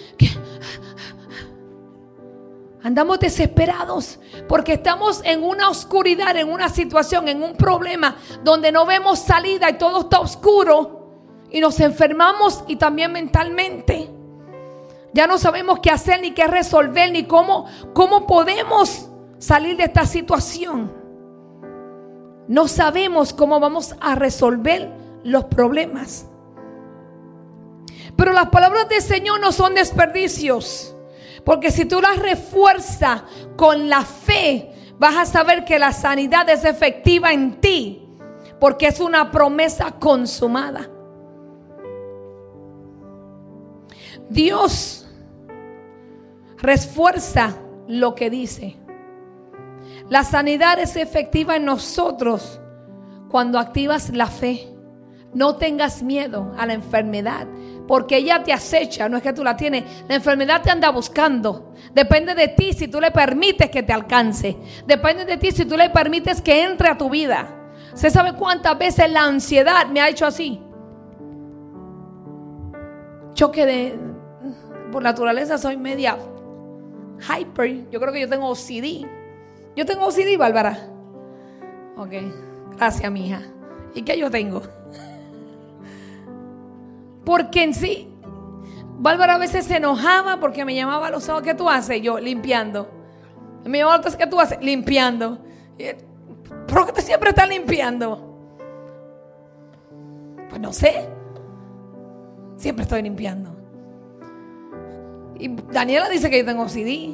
andamos 2.82 3.20
desesperados 3.20 4.18
porque 4.48 4.72
estamos 4.72 5.20
en 5.24 5.44
una 5.44 5.68
oscuridad, 5.68 6.36
en 6.36 6.50
una 6.50 6.68
situación, 6.68 7.28
en 7.28 7.40
un 7.40 7.54
problema 7.54 8.16
donde 8.42 8.72
no 8.72 8.86
vemos 8.86 9.20
salida 9.20 9.70
y 9.70 9.78
todo 9.78 10.00
está 10.00 10.18
oscuro 10.18 11.12
y 11.48 11.60
nos 11.60 11.78
enfermamos 11.78 12.64
y 12.66 12.74
también 12.74 13.12
mentalmente. 13.12 14.10
Ya 15.12 15.28
no 15.28 15.38
sabemos 15.38 15.78
qué 15.78 15.92
hacer 15.92 16.20
ni 16.20 16.32
qué 16.32 16.48
resolver 16.48 17.12
ni 17.12 17.22
cómo, 17.22 17.66
cómo 17.94 18.26
podemos 18.26 19.08
salir 19.38 19.76
de 19.76 19.84
esta 19.84 20.06
situación. 20.06 20.92
No 22.48 22.66
sabemos 22.66 23.32
cómo 23.32 23.60
vamos 23.60 23.94
a 24.00 24.16
resolver 24.16 24.92
los 25.22 25.44
problemas. 25.44 26.26
Pero 28.18 28.32
las 28.32 28.48
palabras 28.48 28.88
del 28.88 29.00
Señor 29.00 29.38
no 29.38 29.52
son 29.52 29.76
desperdicios. 29.76 30.92
Porque 31.44 31.70
si 31.70 31.84
tú 31.84 32.00
las 32.00 32.18
refuerzas 32.18 33.22
con 33.56 33.88
la 33.88 34.02
fe, 34.02 34.72
vas 34.98 35.16
a 35.16 35.24
saber 35.24 35.64
que 35.64 35.78
la 35.78 35.92
sanidad 35.92 36.48
es 36.50 36.64
efectiva 36.64 37.30
en 37.30 37.60
ti. 37.60 38.08
Porque 38.58 38.88
es 38.88 38.98
una 38.98 39.30
promesa 39.30 39.92
consumada. 40.00 40.90
Dios 44.28 45.08
refuerza 46.56 47.54
lo 47.86 48.16
que 48.16 48.30
dice. 48.30 48.76
La 50.08 50.24
sanidad 50.24 50.80
es 50.80 50.96
efectiva 50.96 51.54
en 51.54 51.66
nosotros 51.66 52.60
cuando 53.30 53.60
activas 53.60 54.10
la 54.10 54.26
fe. 54.26 54.74
No 55.34 55.56
tengas 55.56 56.02
miedo 56.02 56.54
a 56.56 56.64
la 56.64 56.72
enfermedad, 56.72 57.46
porque 57.86 58.16
ella 58.16 58.42
te 58.42 58.52
acecha, 58.52 59.08
no 59.08 59.18
es 59.18 59.22
que 59.22 59.32
tú 59.32 59.44
la 59.44 59.56
tienes. 59.56 59.84
La 60.08 60.14
enfermedad 60.14 60.62
te 60.62 60.70
anda 60.70 60.90
buscando. 60.90 61.74
Depende 61.92 62.34
de 62.34 62.48
ti 62.48 62.72
si 62.72 62.88
tú 62.88 63.00
le 63.00 63.10
permites 63.10 63.70
que 63.70 63.82
te 63.82 63.92
alcance. 63.92 64.56
Depende 64.86 65.24
de 65.24 65.36
ti 65.36 65.52
si 65.52 65.64
tú 65.66 65.76
le 65.76 65.90
permites 65.90 66.40
que 66.40 66.62
entre 66.62 66.88
a 66.88 66.96
tu 66.96 67.10
vida. 67.10 67.46
¿Se 67.94 68.10
sabe 68.10 68.34
cuántas 68.34 68.78
veces 68.78 69.10
la 69.10 69.24
ansiedad 69.24 69.86
me 69.88 70.00
ha 70.00 70.08
hecho 70.08 70.26
así? 70.26 70.60
Choque 73.34 73.66
de... 73.66 73.98
Por 74.90 75.02
naturaleza 75.02 75.58
soy 75.58 75.76
media 75.76 76.16
hyper. 77.20 77.90
Yo 77.90 78.00
creo 78.00 78.12
que 78.12 78.20
yo 78.20 78.28
tengo 78.28 78.48
OCD. 78.48 79.06
Yo 79.76 79.84
tengo 79.84 80.06
OCD, 80.06 80.38
Bárbara. 80.38 80.88
Ok, 81.96 82.12
gracias, 82.76 83.12
mi 83.12 83.26
hija. 83.26 83.42
¿Y 83.94 84.02
qué 84.02 84.18
yo 84.18 84.30
tengo? 84.30 84.62
Porque 87.28 87.62
en 87.62 87.74
sí, 87.74 88.08
Bárbara 89.00 89.34
a 89.34 89.38
veces 89.38 89.66
se 89.66 89.76
enojaba 89.76 90.40
porque 90.40 90.64
me 90.64 90.74
llamaba 90.74 91.10
los 91.10 91.28
ojos. 91.28 91.42
¿Qué 91.42 91.52
tú 91.52 91.68
haces? 91.68 92.00
Yo, 92.00 92.18
limpiando. 92.18 92.88
Me 93.66 93.76
llamaba 93.76 93.96
a 93.96 94.16
¿qué 94.16 94.26
tú 94.26 94.40
haces? 94.40 94.58
Limpiando. 94.62 95.38
¿Por 96.66 96.86
qué 96.86 96.92
tú 96.94 97.02
siempre 97.02 97.28
estás 97.28 97.46
limpiando? 97.46 98.34
Pues 100.48 100.58
no 100.58 100.72
sé. 100.72 101.06
Siempre 102.56 102.84
estoy 102.84 103.02
limpiando. 103.02 103.54
Y 105.38 105.48
Daniela 105.70 106.08
dice 106.08 106.30
que 106.30 106.38
yo 106.38 106.46
tengo 106.46 106.66
CD. 106.66 107.12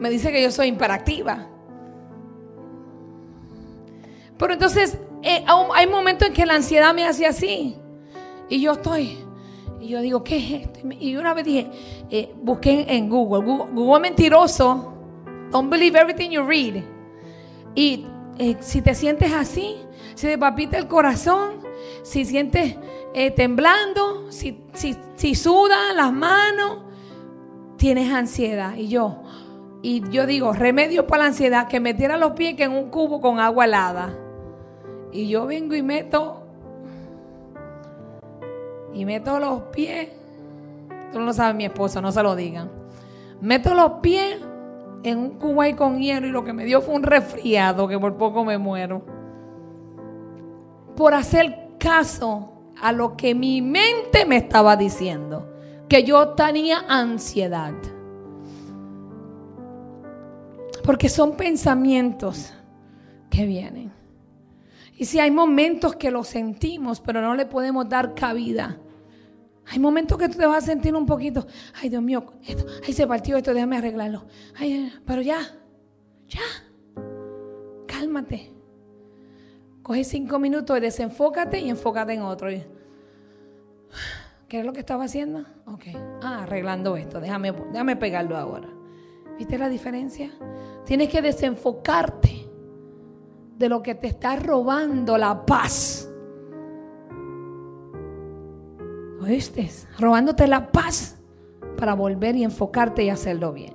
Me 0.00 0.08
dice 0.08 0.32
que 0.32 0.42
yo 0.42 0.50
soy 0.50 0.68
imperactiva. 0.68 1.48
Pero 4.38 4.54
entonces 4.54 4.96
eh, 5.22 5.44
hay 5.74 5.86
momentos 5.86 6.28
en 6.28 6.32
que 6.32 6.46
la 6.46 6.54
ansiedad 6.54 6.94
me 6.94 7.04
hace 7.04 7.26
así. 7.26 7.76
Y 8.48 8.62
yo 8.62 8.72
estoy. 8.72 9.23
Y 9.84 9.88
yo 9.88 10.00
digo, 10.00 10.24
¿qué 10.24 10.38
es 10.38 10.62
esto? 10.62 10.80
Y 10.98 11.14
una 11.16 11.34
vez 11.34 11.44
dije, 11.44 11.70
eh, 12.10 12.34
busqué 12.42 12.86
en 12.88 13.10
Google. 13.10 13.44
Google. 13.44 13.74
Google 13.74 14.00
mentiroso. 14.00 14.94
Don't 15.50 15.70
believe 15.70 15.98
everything 15.98 16.30
you 16.30 16.42
read. 16.42 16.82
Y 17.74 18.06
eh, 18.38 18.56
si 18.60 18.80
te 18.80 18.94
sientes 18.94 19.30
así, 19.34 19.76
si 20.14 20.26
te 20.26 20.38
papita 20.38 20.78
el 20.78 20.88
corazón, 20.88 21.60
si 22.02 22.24
sientes 22.24 22.76
temblando, 23.36 24.32
si, 24.32 24.58
si, 24.72 24.96
si 25.16 25.34
sudan 25.34 25.96
las 25.96 26.12
manos, 26.14 26.78
tienes 27.76 28.10
ansiedad. 28.10 28.74
Y 28.76 28.88
yo, 28.88 29.22
y 29.82 30.02
yo 30.08 30.26
digo, 30.26 30.54
remedio 30.54 31.06
para 31.06 31.24
la 31.24 31.28
ansiedad, 31.28 31.68
que 31.68 31.78
metiera 31.78 32.16
los 32.16 32.32
pies 32.32 32.58
en 32.58 32.72
un 32.72 32.88
cubo 32.88 33.20
con 33.20 33.38
agua 33.38 33.66
helada. 33.66 34.18
Y 35.12 35.28
yo 35.28 35.44
vengo 35.44 35.74
y 35.74 35.82
meto, 35.82 36.43
y 38.94 39.04
meto 39.04 39.38
los 39.40 39.62
pies, 39.64 40.08
tú 41.12 41.18
no 41.18 41.26
lo 41.26 41.32
sabes 41.32 41.56
mi 41.56 41.64
esposo, 41.64 42.00
no 42.00 42.12
se 42.12 42.22
lo 42.22 42.36
digan. 42.36 42.70
Meto 43.40 43.74
los 43.74 43.94
pies 43.94 44.40
en 45.02 45.38
un 45.42 45.60
ahí 45.60 45.74
con 45.74 45.98
hielo 45.98 46.26
y 46.26 46.30
lo 46.30 46.44
que 46.44 46.52
me 46.52 46.64
dio 46.64 46.80
fue 46.80 46.94
un 46.94 47.02
resfriado 47.02 47.86
que 47.86 47.98
por 47.98 48.16
poco 48.16 48.44
me 48.44 48.56
muero. 48.56 49.04
Por 50.96 51.12
hacer 51.12 51.74
caso 51.78 52.52
a 52.80 52.92
lo 52.92 53.16
que 53.16 53.34
mi 53.34 53.60
mente 53.60 54.24
me 54.26 54.36
estaba 54.36 54.76
diciendo 54.76 55.46
que 55.88 56.04
yo 56.04 56.30
tenía 56.30 56.84
ansiedad. 56.88 57.74
Porque 60.84 61.08
son 61.08 61.36
pensamientos 61.36 62.52
que 63.30 63.44
vienen. 63.46 64.03
Y 64.96 65.06
si 65.06 65.18
hay 65.18 65.30
momentos 65.30 65.96
que 65.96 66.10
lo 66.10 66.22
sentimos, 66.24 67.00
pero 67.00 67.20
no 67.20 67.34
le 67.34 67.46
podemos 67.46 67.88
dar 67.88 68.14
cabida. 68.14 68.78
Hay 69.66 69.78
momentos 69.78 70.18
que 70.18 70.28
tú 70.28 70.38
te 70.38 70.46
vas 70.46 70.64
a 70.64 70.66
sentir 70.66 70.94
un 70.94 71.06
poquito, 71.06 71.46
ay 71.80 71.88
Dios 71.88 72.02
mío, 72.02 72.34
esto, 72.46 72.66
ay 72.86 72.92
se 72.92 73.06
partió 73.06 73.36
esto, 73.36 73.54
déjame 73.54 73.78
arreglarlo. 73.78 74.26
Ay, 74.56 74.92
pero 75.06 75.22
ya, 75.22 75.38
ya, 76.28 76.40
cálmate. 77.86 78.52
Coge 79.82 80.04
cinco 80.04 80.38
minutos 80.38 80.76
y 80.76 80.80
desenfócate 80.80 81.60
y 81.60 81.70
enfócate 81.70 82.14
en 82.14 82.22
otro. 82.22 82.48
¿Qué 84.48 84.60
es 84.60 84.64
lo 84.64 84.72
que 84.72 84.80
estaba 84.80 85.04
haciendo? 85.04 85.40
Ok. 85.66 85.86
Ah, 86.22 86.42
arreglando 86.42 86.96
esto. 86.96 87.20
Déjame, 87.20 87.52
déjame 87.72 87.96
pegarlo 87.96 88.36
ahora. 88.36 88.68
¿Viste 89.38 89.58
la 89.58 89.68
diferencia? 89.68 90.30
Tienes 90.86 91.08
que 91.08 91.20
desenfocarte 91.20 92.43
de 93.56 93.68
lo 93.68 93.82
que 93.82 93.94
te 93.94 94.08
está 94.08 94.36
robando 94.36 95.16
la 95.16 95.46
paz. 95.46 96.08
¿Oíste? 99.20 99.70
Robándote 99.98 100.46
la 100.46 100.70
paz 100.70 101.16
para 101.76 101.94
volver 101.94 102.36
y 102.36 102.44
enfocarte 102.44 103.04
y 103.04 103.10
hacerlo 103.10 103.52
bien. 103.52 103.74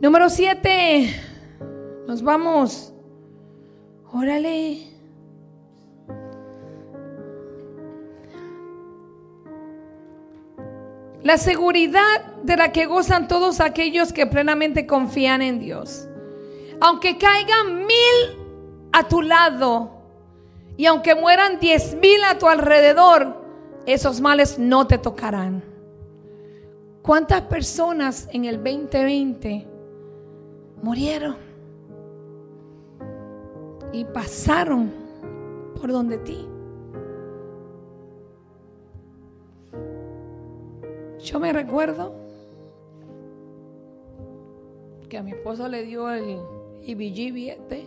Número 0.00 0.30
siete. 0.30 1.10
Nos 2.06 2.22
vamos. 2.22 2.94
Órale. 4.12 4.88
La 11.22 11.36
seguridad 11.36 12.32
de 12.42 12.56
la 12.56 12.72
que 12.72 12.86
gozan 12.86 13.28
todos 13.28 13.60
aquellos 13.60 14.12
que 14.14 14.26
plenamente 14.26 14.86
confían 14.86 15.42
en 15.42 15.58
Dios. 15.58 16.07
Aunque 16.80 17.18
caigan 17.18 17.86
mil 17.86 18.38
a 18.92 19.06
tu 19.06 19.22
lado 19.22 19.90
y 20.76 20.86
aunque 20.86 21.14
mueran 21.14 21.58
diez 21.58 21.94
mil 21.94 22.22
a 22.24 22.38
tu 22.38 22.46
alrededor, 22.46 23.36
esos 23.84 24.20
males 24.20 24.58
no 24.58 24.86
te 24.86 24.98
tocarán. 24.98 25.62
¿Cuántas 27.02 27.42
personas 27.42 28.28
en 28.32 28.44
el 28.44 28.62
2020 28.62 29.66
murieron 30.82 31.36
y 33.92 34.04
pasaron 34.04 34.92
por 35.80 35.90
donde 35.90 36.18
ti? 36.18 36.46
Yo 41.18 41.40
me 41.40 41.52
recuerdo 41.52 42.14
que 45.08 45.18
a 45.18 45.22
mi 45.22 45.32
esposo 45.32 45.66
le 45.68 45.82
dio 45.82 46.10
el 46.10 46.38
IBGB 46.82 47.50
este. 47.50 47.86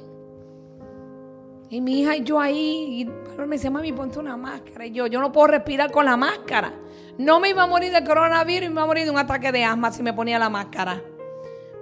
Y 1.69 1.79
mi 1.79 2.01
hija 2.01 2.17
y 2.17 2.23
yo 2.23 2.39
ahí, 2.39 3.01
y 3.01 3.05
me 3.37 3.55
decía, 3.55 3.71
mami, 3.71 3.93
ponte 3.93 4.19
una 4.19 4.35
máscara. 4.35 4.85
Y 4.85 4.91
yo, 4.91 5.07
yo 5.07 5.21
no 5.21 5.31
puedo 5.31 5.47
respirar 5.47 5.89
con 5.89 6.03
la 6.05 6.17
máscara. 6.17 6.73
No 7.17 7.39
me 7.39 7.49
iba 7.49 7.63
a 7.63 7.67
morir 7.67 7.93
de 7.93 8.03
coronavirus 8.03 8.65
y 8.65 8.69
me 8.69 8.73
iba 8.73 8.83
a 8.83 8.87
morir 8.87 9.05
de 9.05 9.11
un 9.11 9.17
ataque 9.17 9.51
de 9.51 9.63
asma 9.63 9.91
si 9.91 10.03
me 10.03 10.11
ponía 10.11 10.37
la 10.37 10.49
máscara. 10.49 11.01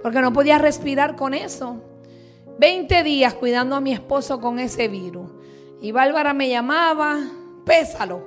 Porque 0.03 0.21
no 0.21 0.31
podía 0.31 0.59
respirar 0.59 1.15
con 1.15 1.33
eso. 1.33 1.81
20 2.59 3.03
días 3.03 3.33
cuidando 3.33 3.75
a 3.75 3.81
mi 3.81 3.91
esposo 3.91 4.39
con 4.39 4.59
ese 4.59 4.87
virus. 4.87 5.31
Y 5.81 5.91
Bárbara 5.91 6.33
me 6.33 6.49
llamaba, 6.49 7.17
pésalo. 7.65 8.21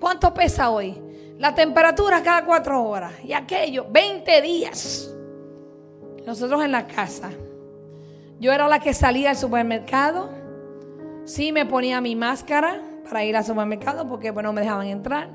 ¿Cuánto 0.00 0.34
pesa 0.34 0.70
hoy? 0.70 1.00
La 1.38 1.54
temperatura 1.54 2.22
cada 2.22 2.44
cuatro 2.44 2.82
horas. 2.82 3.12
Y 3.22 3.32
aquello, 3.32 3.86
20 3.90 4.42
días. 4.42 5.14
Nosotros 6.26 6.64
en 6.64 6.72
la 6.72 6.86
casa. 6.86 7.30
Yo 8.38 8.52
era 8.52 8.68
la 8.68 8.80
que 8.80 8.94
salía 8.94 9.30
al 9.30 9.36
supermercado. 9.36 10.30
Sí 11.24 11.52
me 11.52 11.66
ponía 11.66 12.00
mi 12.00 12.14
máscara 12.16 12.80
para 13.04 13.24
ir 13.24 13.36
al 13.36 13.44
supermercado 13.44 14.06
porque 14.08 14.30
bueno, 14.30 14.50
no 14.50 14.52
me 14.54 14.60
dejaban 14.60 14.86
entrar. 14.86 15.30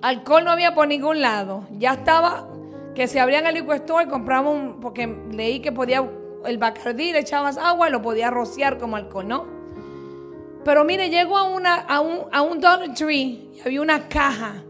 Alcohol 0.00 0.44
no 0.44 0.50
había 0.50 0.74
por 0.74 0.86
ningún 0.86 1.20
lado. 1.20 1.66
Ya 1.72 1.94
estaba 1.94 2.48
que 2.94 3.06
se 3.06 3.20
abrían 3.20 3.46
el 3.46 3.54
liquor 3.54 3.76
store 3.76 4.04
y 4.04 4.08
compraba 4.08 4.50
un, 4.50 4.80
porque 4.80 5.06
leí 5.30 5.60
que 5.60 5.72
podía, 5.72 6.08
el 6.44 6.58
bacardí 6.58 7.12
le 7.12 7.20
echabas 7.20 7.56
agua 7.58 7.88
y 7.88 7.92
lo 7.92 8.02
podía 8.02 8.30
rociar 8.30 8.78
como 8.78 8.96
alcohol, 8.96 9.28
¿no? 9.28 9.46
Pero 10.64 10.84
mire, 10.84 11.08
llego 11.08 11.36
a, 11.36 11.44
una, 11.44 11.76
a, 11.76 12.00
un, 12.00 12.20
a 12.32 12.42
un 12.42 12.60
Dollar 12.60 12.94
Tree 12.94 13.50
y 13.54 13.60
había 13.64 13.80
una 13.80 14.08
caja 14.08 14.64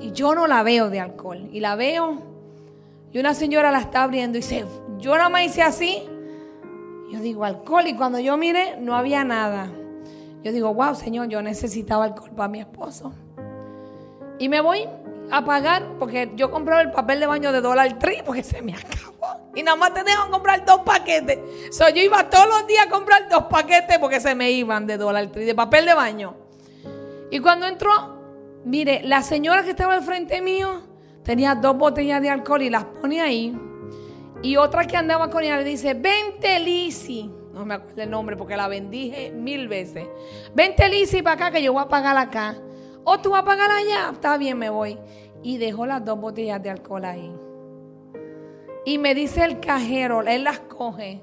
y 0.00 0.12
yo 0.12 0.34
no 0.34 0.46
la 0.46 0.62
veo 0.62 0.90
de 0.90 1.00
alcohol. 1.00 1.48
Y 1.52 1.60
la 1.60 1.76
veo. 1.76 2.18
Y 3.12 3.18
una 3.18 3.34
señora 3.34 3.70
la 3.70 3.80
está 3.80 4.02
abriendo 4.02 4.38
y 4.38 4.40
dice, 4.40 4.64
yo 4.98 5.16
nada 5.16 5.28
más 5.28 5.44
hice 5.44 5.62
así. 5.62 6.02
Yo 7.12 7.20
digo, 7.20 7.44
alcohol. 7.44 7.86
Y 7.86 7.94
cuando 7.94 8.18
yo 8.18 8.36
miré, 8.36 8.76
no 8.80 8.96
había 8.96 9.22
nada. 9.22 9.70
Yo 10.42 10.50
digo, 10.50 10.74
wow, 10.74 10.94
Señor, 10.94 11.28
yo 11.28 11.42
necesitaba 11.42 12.04
alcohol 12.04 12.30
para 12.34 12.48
mi 12.48 12.60
esposo. 12.60 13.12
Y 14.38 14.48
me 14.48 14.60
voy 14.60 14.88
a 15.30 15.44
pagar 15.44 15.84
porque 15.98 16.32
yo 16.34 16.50
compré 16.50 16.80
el 16.80 16.90
papel 16.90 17.20
de 17.20 17.26
baño 17.26 17.52
de 17.52 17.60
dólar 17.60 17.98
Tree 17.98 18.22
porque 18.24 18.42
se 18.42 18.60
me 18.62 18.74
acabó. 18.74 19.52
Y 19.54 19.62
nada 19.62 19.76
más 19.76 19.94
te 19.94 20.02
dejan 20.02 20.30
comprar 20.30 20.64
dos 20.64 20.80
paquetes. 20.80 21.38
So, 21.70 21.88
yo 21.90 22.02
iba 22.02 22.28
todos 22.28 22.48
los 22.48 22.66
días 22.66 22.86
a 22.86 22.90
comprar 22.90 23.28
dos 23.28 23.44
paquetes 23.44 23.98
porque 23.98 24.18
se 24.18 24.34
me 24.34 24.50
iban 24.50 24.86
de 24.86 24.96
dólar 24.96 25.28
Tree, 25.28 25.44
de 25.44 25.54
papel 25.54 25.84
de 25.84 25.94
baño. 25.94 26.34
Y 27.30 27.38
cuando 27.38 27.66
entró 27.66 28.22
Mire, 28.64 29.02
la 29.04 29.22
señora 29.22 29.64
que 29.64 29.70
estaba 29.70 29.94
al 29.94 30.02
frente 30.02 30.40
mío 30.40 30.82
tenía 31.24 31.56
dos 31.56 31.76
botellas 31.76 32.22
de 32.22 32.30
alcohol 32.30 32.62
y 32.62 32.70
las 32.70 32.84
pone 32.84 33.20
ahí. 33.20 33.58
Y 34.42 34.56
otra 34.56 34.84
que 34.86 34.96
andaba 34.96 35.30
con 35.30 35.44
ella 35.44 35.58
le 35.58 35.64
dice, 35.64 35.94
vente 35.94 36.58
Lisi. 36.58 37.30
No 37.52 37.64
me 37.64 37.74
acuerdo 37.74 38.02
el 38.02 38.10
nombre 38.10 38.36
porque 38.36 38.56
la 38.56 38.66
bendije 38.66 39.30
mil 39.30 39.68
veces. 39.68 40.08
Vente 40.54 40.88
Lisi 40.88 41.22
para 41.22 41.34
acá 41.34 41.50
que 41.50 41.62
yo 41.62 41.72
voy 41.72 41.82
a 41.82 41.88
pagar 41.88 42.16
acá. 42.16 42.56
O 43.04 43.20
tú 43.20 43.30
vas 43.30 43.42
a 43.42 43.44
pagar 43.44 43.70
allá. 43.70 44.10
Está 44.12 44.36
bien, 44.38 44.58
me 44.58 44.70
voy. 44.70 44.98
Y 45.42 45.58
dejó 45.58 45.86
las 45.86 46.04
dos 46.04 46.18
botellas 46.20 46.62
de 46.62 46.70
alcohol 46.70 47.04
ahí. 47.04 47.32
Y 48.84 48.98
me 48.98 49.14
dice 49.14 49.44
el 49.44 49.60
cajero, 49.60 50.22
él 50.22 50.44
las 50.44 50.58
coge. 50.60 51.22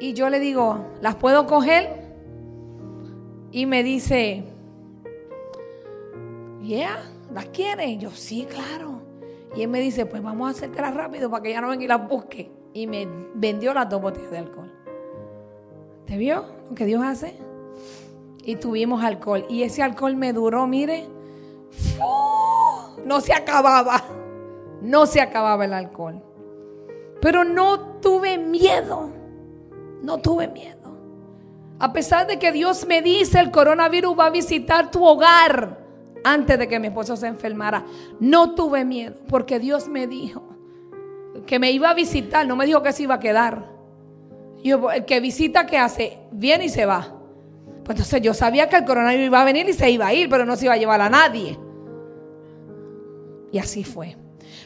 Y 0.00 0.12
yo 0.12 0.28
le 0.28 0.40
digo, 0.40 0.84
¿las 1.00 1.14
puedo 1.14 1.46
coger? 1.46 2.04
Y 3.52 3.66
me 3.66 3.84
dice, 3.84 4.42
yeah, 6.62 7.08
¿las 7.32 7.46
quiere? 7.46 7.96
yo, 7.98 8.10
sí, 8.10 8.46
claro. 8.50 9.03
Y 9.56 9.62
él 9.62 9.68
me 9.68 9.80
dice, 9.80 10.06
pues 10.06 10.22
vamos 10.22 10.48
a 10.48 10.50
hacértela 10.50 10.90
rápido 10.90 11.30
para 11.30 11.42
que 11.42 11.50
ya 11.50 11.60
no 11.60 11.68
venga 11.68 11.84
y 11.84 11.88
las 11.88 12.08
busque. 12.08 12.50
Y 12.72 12.86
me 12.86 13.06
vendió 13.34 13.72
las 13.72 13.88
dos 13.88 14.02
botellas 14.02 14.30
de 14.30 14.38
alcohol. 14.38 14.72
¿Te 16.06 16.16
vio 16.16 16.44
lo 16.68 16.74
que 16.74 16.84
Dios 16.84 17.02
hace? 17.02 17.38
Y 18.42 18.56
tuvimos 18.56 19.02
alcohol. 19.04 19.46
Y 19.48 19.62
ese 19.62 19.82
alcohol 19.82 20.16
me 20.16 20.32
duró, 20.32 20.66
mire, 20.66 21.08
no 23.04 23.20
se 23.20 23.32
acababa. 23.32 24.02
No 24.82 25.06
se 25.06 25.20
acababa 25.20 25.64
el 25.64 25.72
alcohol. 25.72 26.22
Pero 27.20 27.44
no 27.44 28.00
tuve 28.00 28.36
miedo. 28.36 29.08
No 30.02 30.18
tuve 30.18 30.48
miedo. 30.48 30.98
A 31.78 31.92
pesar 31.92 32.26
de 32.26 32.38
que 32.38 32.52
Dios 32.52 32.86
me 32.86 33.00
dice, 33.02 33.40
el 33.40 33.50
coronavirus 33.50 34.18
va 34.18 34.26
a 34.26 34.30
visitar 34.30 34.90
tu 34.90 35.04
hogar 35.04 35.83
antes 36.24 36.58
de 36.58 36.66
que 36.66 36.80
mi 36.80 36.88
esposo 36.88 37.16
se 37.16 37.26
enfermara. 37.26 37.84
No 38.18 38.54
tuve 38.54 38.84
miedo 38.84 39.14
porque 39.28 39.58
Dios 39.58 39.88
me 39.88 40.06
dijo 40.06 40.42
que 41.46 41.58
me 41.58 41.70
iba 41.70 41.90
a 41.90 41.94
visitar, 41.94 42.46
no 42.46 42.56
me 42.56 42.66
dijo 42.66 42.82
que 42.82 42.92
se 42.92 43.04
iba 43.04 43.14
a 43.14 43.20
quedar. 43.20 43.70
Yo, 44.62 44.90
el 44.90 45.04
que 45.04 45.20
visita, 45.20 45.66
¿qué 45.66 45.78
hace? 45.78 46.18
Viene 46.32 46.64
y 46.64 46.68
se 46.70 46.86
va. 46.86 47.14
Pues 47.84 47.96
entonces 47.96 48.22
yo 48.22 48.32
sabía 48.32 48.68
que 48.68 48.76
el 48.76 48.84
coronavirus 48.84 49.26
iba 49.26 49.42
a 49.42 49.44
venir 49.44 49.68
y 49.68 49.74
se 49.74 49.90
iba 49.90 50.06
a 50.06 50.14
ir, 50.14 50.30
pero 50.30 50.46
no 50.46 50.56
se 50.56 50.64
iba 50.64 50.74
a 50.74 50.78
llevar 50.78 51.02
a 51.02 51.10
nadie. 51.10 51.58
Y 53.52 53.58
así 53.58 53.84
fue. 53.84 54.16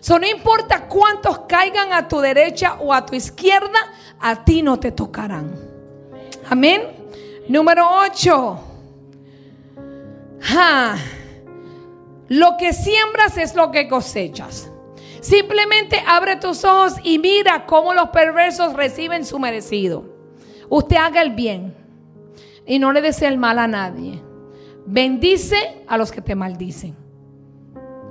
So, 0.01 0.19
no 0.19 0.27
importa 0.27 0.87
cuántos 0.87 1.41
caigan 1.41 1.93
a 1.93 2.07
tu 2.07 2.21
derecha 2.21 2.77
o 2.81 2.95
a 2.95 3.05
tu 3.05 3.17
izquierda, 3.17 3.79
a 4.21 4.45
ti 4.45 4.63
no 4.63 4.79
te 4.79 4.93
tocarán. 4.93 5.53
Amén. 6.49 6.83
Número 7.49 7.85
8. 8.05 8.61
Lo 12.29 12.57
que 12.59 12.73
siembras 12.73 13.37
es 13.39 13.55
lo 13.55 13.71
que 13.71 13.89
cosechas. 13.89 14.71
Simplemente 15.21 16.03
abre 16.07 16.37
tus 16.37 16.65
ojos 16.65 16.95
y 17.03 17.19
mira 17.19 17.67
cómo 17.67 17.95
los 17.95 18.11
perversos 18.11 18.75
reciben 18.75 19.25
su 19.25 19.39
merecido. 19.39 20.05
Usted 20.69 20.97
haga 20.97 21.23
el 21.23 21.31
bien 21.31 21.75
y 22.67 22.79
no 22.79 22.93
le 22.93 23.01
desee 23.01 23.29
el 23.29 23.39
mal 23.39 23.59
a 23.59 23.67
nadie. 23.67 24.23
Bendice 24.87 25.83
a 25.87 25.99
los 25.99 26.13
que 26.13 26.21
te 26.21 26.35
maldicen. 26.35 26.97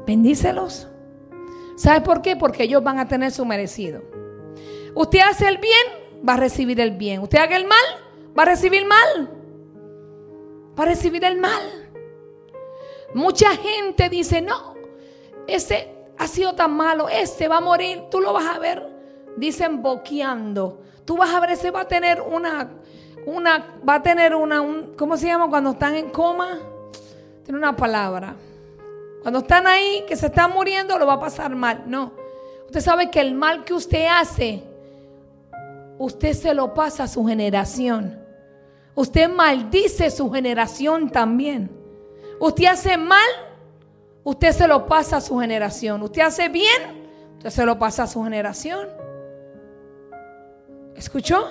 Bendícelos. 0.06 0.88
¿Sabe 1.76 2.02
por 2.02 2.22
qué? 2.22 2.36
Porque 2.36 2.64
ellos 2.64 2.84
van 2.84 3.00
a 3.00 3.08
tener 3.08 3.32
su 3.32 3.46
merecido. 3.46 4.02
Usted 4.96 5.20
hace 5.20 5.48
el 5.48 5.60
bien, 5.60 6.24
va 6.28 6.34
a 6.34 6.38
recibir 6.38 6.80
el 6.80 6.92
bien. 6.92 7.22
Usted 7.22 7.38
haga 7.38 7.56
el 7.56 7.68
mal, 7.68 7.78
va 8.38 8.44
a 8.44 8.46
recibir 8.48 8.86
mal. 8.86 9.32
Va 10.78 10.84
a 10.84 10.88
recibir 10.88 11.24
el 11.24 11.40
mal. 11.40 11.87
Mucha 13.14 13.56
gente 13.56 14.10
dice, 14.10 14.42
no, 14.42 14.76
ese 15.48 15.94
ha 16.18 16.28
sido 16.28 16.54
tan 16.54 16.74
malo, 16.74 17.10
este 17.10 17.48
va 17.48 17.58
a 17.58 17.62
morir, 17.62 18.04
tú 18.12 18.20
lo 18.20 18.34
vas 18.34 18.56
a 18.56 18.60
ver, 18.60 18.88
dicen 19.38 19.82
boqueando. 19.82 20.82
Tú 21.06 21.16
vas 21.16 21.34
a 21.34 21.40
ver, 21.40 21.52
ese 21.52 21.72
va 21.72 21.82
a 21.82 21.88
tener 21.88 22.22
una, 22.22 22.70
una, 23.26 23.80
va 23.88 23.96
a 23.96 24.04
tener 24.04 24.36
una, 24.36 24.62
¿cómo 24.98 25.16
se 25.16 25.28
llama 25.28 25.50
cuando 25.50 25.72
están 25.72 25.96
en 25.96 26.10
coma? 26.10 26.60
Tiene 27.44 27.58
una 27.58 27.76
palabra. 27.76 28.36
Cuando 29.22 29.40
están 29.40 29.68
ahí, 29.68 30.04
que 30.08 30.16
se 30.16 30.26
están 30.26 30.52
muriendo, 30.52 30.98
lo 31.00 31.06
va 31.06 31.14
a 31.14 31.20
pasar 31.20 31.56
mal. 31.56 31.84
No. 31.88 32.12
Usted 32.66 32.82
sabe 32.82 33.10
que 33.10 33.22
el 33.22 33.34
mal 33.34 33.64
que 33.64 33.74
usted 33.74 34.08
hace, 34.08 34.64
usted 35.98 36.34
se 36.34 36.54
lo 36.54 36.74
pasa 36.74 37.04
a 37.04 37.08
su 37.08 37.26
generación. 37.26 38.22
Usted 38.96 39.30
maldice 39.30 40.12
su 40.12 40.30
generación 40.30 41.10
también. 41.10 41.77
Usted 42.40 42.66
hace 42.66 42.98
mal, 42.98 43.28
usted 44.24 44.52
se 44.52 44.68
lo 44.68 44.86
pasa 44.86 45.18
a 45.18 45.22
su 45.22 45.40
generación. 45.40 46.02
Usted 46.04 46.22
hace 46.22 46.50
bien, 46.50 47.10
usted 47.38 47.50
se 47.50 47.66
lo 47.66 47.80
pasa 47.80 48.04
a 48.04 48.08
su 48.08 48.24
generación. 48.24 48.88
¿Escuchó? 50.96 51.48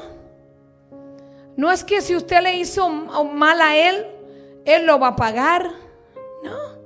No 1.57 1.70
es 1.70 1.83
que 1.83 2.01
si 2.01 2.14
usted 2.14 2.42
le 2.42 2.57
hizo 2.57 2.88
mal 2.88 3.61
a 3.61 3.77
él, 3.77 4.07
él 4.64 4.87
lo 4.87 4.99
va 4.99 5.09
a 5.09 5.16
pagar. 5.16 5.70
No. 6.44 6.77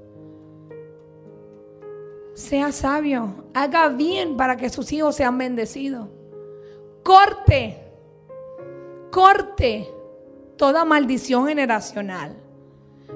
Sea 2.35 2.71
sabio, 2.73 3.45
haga 3.53 3.89
bien 3.89 4.37
para 4.37 4.57
que 4.57 4.71
sus 4.71 4.93
hijos 4.93 5.17
sean 5.17 5.37
bendecidos. 5.37 6.09
Corte, 7.03 7.79
corte 9.11 9.89
toda 10.57 10.85
maldición 10.85 11.49
generacional. 11.49 12.37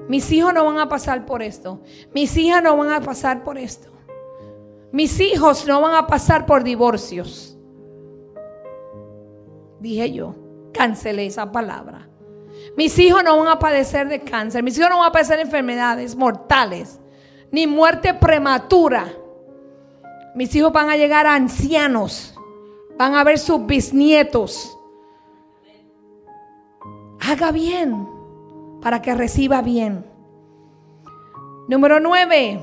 Mis 0.07 0.31
hijos 0.31 0.53
no 0.53 0.65
van 0.65 0.77
a 0.77 0.87
pasar 0.87 1.25
por 1.25 1.41
esto. 1.41 1.81
Mis 2.13 2.35
hijas 2.37 2.61
no 2.61 2.77
van 2.77 2.91
a 2.91 3.01
pasar 3.01 3.43
por 3.43 3.57
esto. 3.57 3.89
Mis 4.91 5.19
hijos 5.19 5.65
no 5.67 5.81
van 5.81 5.95
a 5.95 6.07
pasar 6.07 6.45
por 6.45 6.63
divorcios. 6.63 7.57
Dije 9.79 10.11
yo, 10.13 10.35
cancelé 10.73 11.25
esa 11.25 11.51
palabra. 11.51 12.07
Mis 12.77 12.97
hijos 12.99 13.23
no 13.23 13.37
van 13.37 13.47
a 13.47 13.59
padecer 13.59 14.07
de 14.07 14.21
cáncer. 14.21 14.63
Mis 14.63 14.77
hijos 14.77 14.89
no 14.89 14.99
van 14.99 15.09
a 15.09 15.11
padecer 15.11 15.39
enfermedades 15.39 16.15
mortales. 16.15 16.99
Ni 17.51 17.67
muerte 17.67 18.13
prematura. 18.13 19.11
Mis 20.35 20.53
hijos 20.55 20.71
van 20.71 20.89
a 20.89 20.97
llegar 20.97 21.25
ancianos. 21.25 22.35
Van 22.97 23.15
a 23.15 23.23
ver 23.23 23.39
sus 23.39 23.65
bisnietos. 23.65 24.77
Haga 27.19 27.51
bien 27.51 28.14
para 28.85 29.01
que 29.01 29.15
reciba 29.15 29.63
bien. 29.63 30.05
Número 31.67 31.99
nueve. 31.99 32.59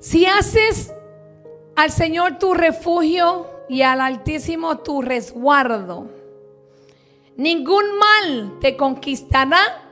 Si 0.00 0.26
haces 0.26 0.92
al 1.76 1.92
Señor 1.92 2.40
tu 2.40 2.52
refugio 2.54 3.46
y 3.68 3.82
al 3.82 4.00
Altísimo 4.00 4.78
tu 4.78 5.02
resguardo, 5.02 6.10
ningún 7.36 7.84
mal 7.96 8.58
te 8.60 8.76
conquistará 8.76 9.89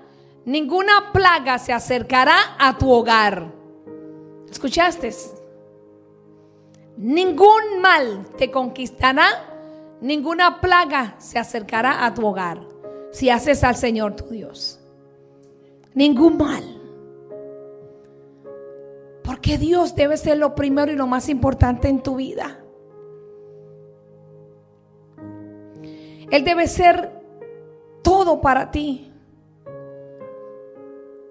ninguna 0.48 1.12
plaga 1.12 1.58
se 1.58 1.74
acercará 1.74 2.56
a 2.58 2.78
tu 2.78 2.90
hogar. 2.90 3.52
¿Escuchaste? 4.50 5.14
Ningún 6.96 7.80
mal 7.82 8.26
te 8.38 8.50
conquistará, 8.50 9.28
ninguna 10.00 10.60
plaga 10.60 11.16
se 11.18 11.38
acercará 11.38 12.06
a 12.06 12.14
tu 12.14 12.26
hogar 12.26 12.60
si 13.12 13.28
haces 13.28 13.62
al 13.62 13.76
Señor 13.76 14.16
tu 14.16 14.24
Dios. 14.28 14.80
Ningún 15.94 16.38
mal. 16.38 16.64
Porque 19.22 19.58
Dios 19.58 19.94
debe 19.94 20.16
ser 20.16 20.38
lo 20.38 20.54
primero 20.54 20.90
y 20.90 20.96
lo 20.96 21.06
más 21.06 21.28
importante 21.28 21.88
en 21.88 22.02
tu 22.02 22.16
vida. 22.16 22.58
Él 26.30 26.42
debe 26.42 26.66
ser 26.66 27.12
todo 28.02 28.40
para 28.40 28.70
ti. 28.70 29.07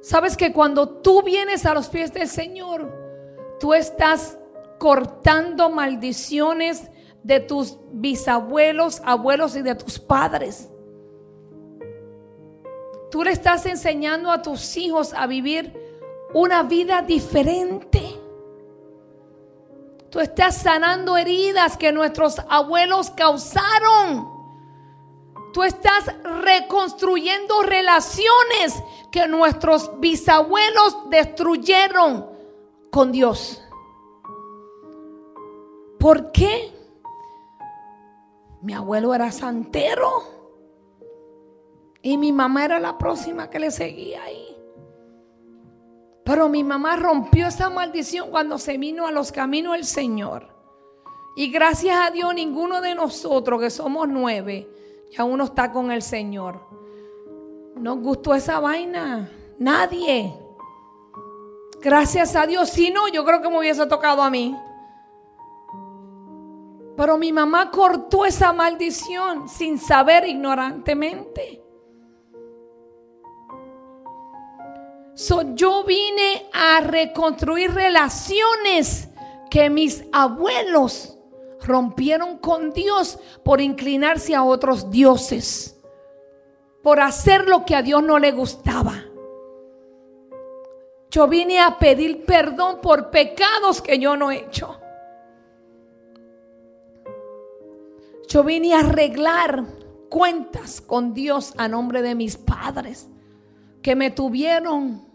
Sabes 0.07 0.37
que 0.37 0.53
cuando 0.53 0.87
tú 0.87 1.21
vienes 1.21 1.65
a 1.65 1.73
los 1.73 1.89
pies 1.89 2.13
del 2.13 2.29
Señor, 2.29 2.89
tú 3.59 3.73
estás 3.73 4.37
cortando 4.79 5.69
maldiciones 5.69 6.89
de 7.23 7.41
tus 7.41 7.77
bisabuelos, 7.91 9.01
abuelos 9.03 9.57
y 9.57 9.63
de 9.63 9.75
tus 9.75 9.99
padres. 9.99 10.69
Tú 13.11 13.21
le 13.21 13.31
estás 13.31 13.65
enseñando 13.65 14.31
a 14.31 14.41
tus 14.41 14.77
hijos 14.77 15.13
a 15.13 15.27
vivir 15.27 15.73
una 16.33 16.63
vida 16.63 17.01
diferente. 17.01 18.01
Tú 20.09 20.21
estás 20.21 20.55
sanando 20.55 21.17
heridas 21.17 21.75
que 21.75 21.91
nuestros 21.91 22.39
abuelos 22.47 23.09
causaron. 23.09 24.36
Tú 25.57 25.63
estás 25.63 26.13
reconstruyendo 26.43 27.63
relaciones 27.63 28.75
que 29.11 29.27
nuestros 29.27 29.99
bisabuelos 29.99 31.09
destruyeron 31.09 32.27
con 32.91 33.11
Dios. 33.11 33.63
¿Por 35.99 36.31
qué? 36.31 36.71
Mi 38.61 38.75
abuelo 38.75 39.15
era 39.15 39.31
santero 39.31 40.25
y 42.03 42.17
mi 42.17 42.31
mamá 42.31 42.65
era 42.65 42.79
la 42.79 42.95
próxima 42.99 43.49
que 43.49 43.57
le 43.57 43.71
seguía 43.71 44.21
ahí. 44.25 44.55
Pero 46.23 46.49
mi 46.49 46.63
mamá 46.63 46.97
rompió 46.97 47.47
esa 47.47 47.71
maldición 47.71 48.29
cuando 48.29 48.59
se 48.59 48.77
vino 48.77 49.07
a 49.07 49.11
los 49.11 49.31
caminos 49.31 49.73
del 49.73 49.85
Señor. 49.85 50.55
Y 51.35 51.49
gracias 51.49 51.97
a 51.99 52.11
Dios 52.11 52.31
ninguno 52.35 52.79
de 52.79 52.93
nosotros, 52.93 53.59
que 53.59 53.71
somos 53.71 54.07
nueve, 54.07 54.77
ya 55.09 55.23
uno 55.23 55.45
está 55.45 55.71
con 55.71 55.91
el 55.91 56.01
Señor. 56.01 56.59
Nos 57.75 57.99
gustó 57.99 58.33
esa 58.33 58.59
vaina. 58.59 59.29
Nadie. 59.59 60.33
Gracias 61.81 62.35
a 62.35 62.45
Dios. 62.45 62.69
Si 62.69 62.91
no, 62.91 63.07
yo 63.07 63.23
creo 63.23 63.41
que 63.41 63.49
me 63.49 63.59
hubiese 63.59 63.85
tocado 63.85 64.21
a 64.21 64.29
mí. 64.29 64.55
Pero 66.95 67.17
mi 67.17 67.31
mamá 67.31 67.69
cortó 67.69 68.25
esa 68.25 68.51
maldición 68.53 69.47
sin 69.47 69.77
saber 69.77 70.27
ignorantemente. 70.27 71.63
So, 75.13 75.55
yo 75.55 75.83
vine 75.83 76.47
a 76.53 76.79
reconstruir 76.81 77.71
relaciones 77.71 79.09
que 79.49 79.69
mis 79.69 80.03
abuelos 80.11 81.16
rompieron 81.61 82.37
con 82.37 82.71
Dios 82.71 83.19
por 83.43 83.61
inclinarse 83.61 84.35
a 84.35 84.43
otros 84.43 84.89
dioses, 84.89 85.79
por 86.83 86.99
hacer 86.99 87.47
lo 87.47 87.65
que 87.65 87.75
a 87.75 87.81
Dios 87.81 88.03
no 88.03 88.19
le 88.19 88.31
gustaba. 88.31 89.03
Yo 91.09 91.27
vine 91.27 91.59
a 91.59 91.79
pedir 91.79 92.25
perdón 92.25 92.79
por 92.81 93.09
pecados 93.09 93.81
que 93.81 93.97
yo 93.97 94.17
no 94.17 94.29
he 94.31 94.37
hecho. 94.37 94.79
Yo 98.27 98.43
vine 98.43 98.73
a 98.73 98.79
arreglar 98.79 99.63
cuentas 100.09 100.81
con 100.81 101.13
Dios 101.13 101.53
a 101.57 101.67
nombre 101.67 102.01
de 102.01 102.13
mis 102.13 102.37
padres 102.37 103.09
que 103.81 103.95
me 103.95 104.11
tuvieron 104.11 105.07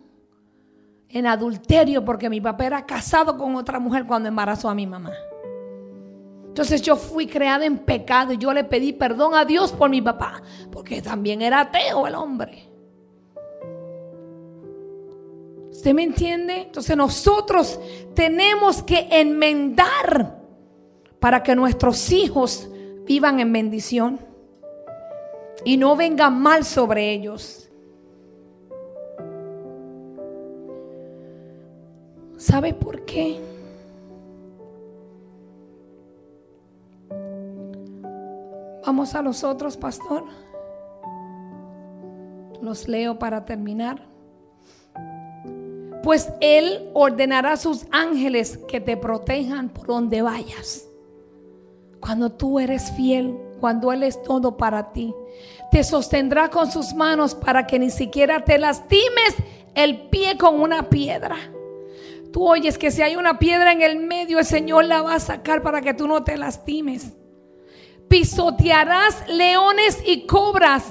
en 1.09 1.27
adulterio 1.27 2.05
porque 2.05 2.31
mi 2.31 2.41
papá 2.41 2.67
era 2.67 2.87
casado 2.87 3.37
con 3.37 3.55
otra 3.57 3.79
mujer 3.79 4.07
cuando 4.07 4.29
embarazó 4.29 4.71
a 4.71 4.75
mi 4.75 4.87
mamá. 4.87 5.13
Entonces 6.53 6.83
yo 6.83 6.97
fui 6.97 7.27
creada 7.27 7.65
en 7.65 7.79
pecado 7.79 8.35
y 8.35 8.37
yo 8.37 8.53
le 8.53 8.63
pedí 8.63 8.93
perdón 8.93 9.35
a 9.35 9.47
Dios 9.47 9.73
por 9.73 9.89
mi 9.89 10.03
papá, 10.03 10.43
porque 10.71 11.01
también 11.01 11.41
era 11.41 11.61
ateo 11.61 12.07
el 12.07 12.15
hombre. 12.15 12.69
¿Usted 15.71 15.95
me 15.95 16.03
entiende? 16.03 16.65
Entonces 16.65 16.95
nosotros 16.95 17.81
tenemos 18.15 18.83
que 18.83 19.09
enmendar 19.11 20.43
para 21.19 21.43
que 21.43 21.57
nuestros 21.57 22.13
hijos 22.13 22.69
vivan 23.07 23.41
en 23.41 23.51
bendición 23.51 24.21
y 25.65 25.79
no 25.79 25.97
venga 25.97 26.29
mal 26.29 26.67
sobre 26.67 27.15
ellos. 27.15 27.71
¿Sabe 32.37 32.75
por 32.75 33.07
qué? 33.07 33.52
Vamos 38.85 39.15
a 39.15 39.23
los 39.23 39.45
otros, 39.45 39.77
pastor. 39.77 40.25
Los 42.61 42.89
leo 42.89 43.19
para 43.19 43.45
terminar. 43.45 44.09
Pues 46.03 46.33
Él 46.41 46.91
ordenará 46.95 47.53
a 47.53 47.57
sus 47.57 47.87
ángeles 47.93 48.59
que 48.69 48.81
te 48.81 48.97
protejan 48.97 49.69
por 49.69 49.87
donde 49.87 50.21
vayas. 50.23 50.89
Cuando 52.01 52.33
tú 52.33 52.59
eres 52.59 52.91
fiel, 52.93 53.39
cuando 53.61 53.93
Él 53.93 54.03
es 54.03 54.21
todo 54.25 54.57
para 54.57 54.93
ti, 54.93 55.15
te 55.71 55.85
sostendrá 55.85 56.51
con 56.51 56.71
sus 56.73 56.93
manos 56.95 57.37
para 57.37 57.69
que 57.69 57.79
ni 57.79 57.91
siquiera 57.91 58.45
te 58.45 58.59
lastimes 58.59 59.37
el 59.77 60.09
pie 60.09 60.37
con 60.37 60.61
una 60.61 60.89
piedra. 60.91 61.37
Tú 62.33 62.49
oyes 62.49 62.79
que 62.79 62.91
si 62.91 63.03
hay 63.03 63.15
una 63.15 63.39
piedra 63.39 63.71
en 63.71 63.83
el 63.83 64.01
medio, 64.01 64.41
el 64.41 64.45
Señor 64.45 64.87
la 64.87 65.03
va 65.03 65.15
a 65.15 65.21
sacar 65.21 65.63
para 65.63 65.83
que 65.83 65.95
tú 65.95 66.09
no 66.09 66.25
te 66.25 66.37
lastimes. 66.37 67.13
Pisotearás 68.13 69.27
leones 69.27 70.03
y 70.05 70.27
cobras 70.27 70.85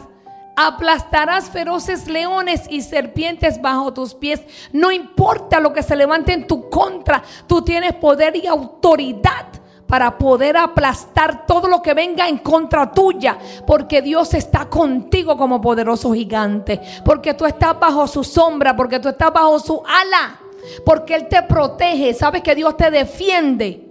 aplastarás 0.55 1.51
feroces 1.51 2.07
leones 2.07 2.63
y 2.67 2.81
serpientes 2.81 3.61
bajo 3.61 3.93
tus 3.93 4.15
pies. 4.15 4.41
No 4.73 4.91
importa 4.91 5.59
lo 5.59 5.71
que 5.71 5.83
se 5.83 5.95
levante 5.95 6.33
en 6.33 6.47
tu 6.47 6.67
contra, 6.67 7.21
tú 7.45 7.61
tienes 7.61 7.93
poder 7.93 8.35
y 8.35 8.47
autoridad 8.47 9.45
para 9.85 10.17
poder 10.17 10.57
aplastar 10.57 11.45
todo 11.45 11.67
lo 11.67 11.83
que 11.83 11.93
venga 11.93 12.27
en 12.27 12.39
contra 12.39 12.91
tuya, 12.91 13.37
porque 13.67 14.01
Dios 14.01 14.33
está 14.33 14.67
contigo 14.67 15.37
como 15.37 15.61
poderoso 15.61 16.13
gigante, 16.13 16.81
porque 17.05 17.35
tú 17.35 17.45
estás 17.45 17.79
bajo 17.79 18.07
su 18.07 18.23
sombra, 18.23 18.75
porque 18.75 18.99
tú 18.99 19.09
estás 19.09 19.31
bajo 19.31 19.59
su 19.59 19.79
ala, 19.85 20.39
porque 20.83 21.13
Él 21.13 21.27
te 21.27 21.43
protege, 21.43 22.15
sabes 22.15 22.41
que 22.41 22.55
Dios 22.55 22.75
te 22.75 22.89
defiende 22.89 23.87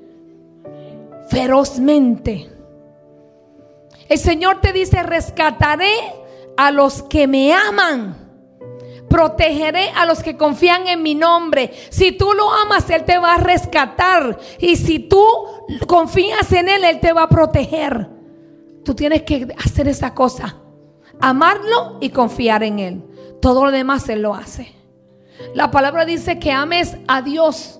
ferozmente. 1.28 2.59
El 4.10 4.18
Señor 4.18 4.60
te 4.60 4.72
dice, 4.72 5.04
rescataré 5.04 5.94
a 6.56 6.72
los 6.72 7.04
que 7.04 7.28
me 7.28 7.54
aman. 7.54 8.16
Protegeré 9.08 9.90
a 9.90 10.04
los 10.04 10.20
que 10.20 10.36
confían 10.36 10.88
en 10.88 11.00
mi 11.00 11.14
nombre. 11.14 11.72
Si 11.90 12.10
tú 12.10 12.32
lo 12.32 12.52
amas, 12.52 12.90
Él 12.90 13.04
te 13.04 13.18
va 13.18 13.36
a 13.36 13.38
rescatar. 13.38 14.36
Y 14.58 14.74
si 14.74 14.98
tú 14.98 15.24
confías 15.86 16.52
en 16.52 16.68
Él, 16.68 16.84
Él 16.84 16.98
te 16.98 17.12
va 17.12 17.22
a 17.22 17.28
proteger. 17.28 18.10
Tú 18.84 18.96
tienes 18.96 19.22
que 19.22 19.46
hacer 19.64 19.86
esa 19.86 20.12
cosa. 20.12 20.56
Amarlo 21.20 21.98
y 22.00 22.10
confiar 22.10 22.64
en 22.64 22.80
Él. 22.80 23.04
Todo 23.40 23.64
lo 23.64 23.70
demás 23.70 24.08
Él 24.08 24.22
lo 24.22 24.34
hace. 24.34 24.74
La 25.54 25.70
palabra 25.70 26.04
dice 26.04 26.40
que 26.40 26.50
ames 26.50 26.96
a 27.06 27.22
Dios 27.22 27.78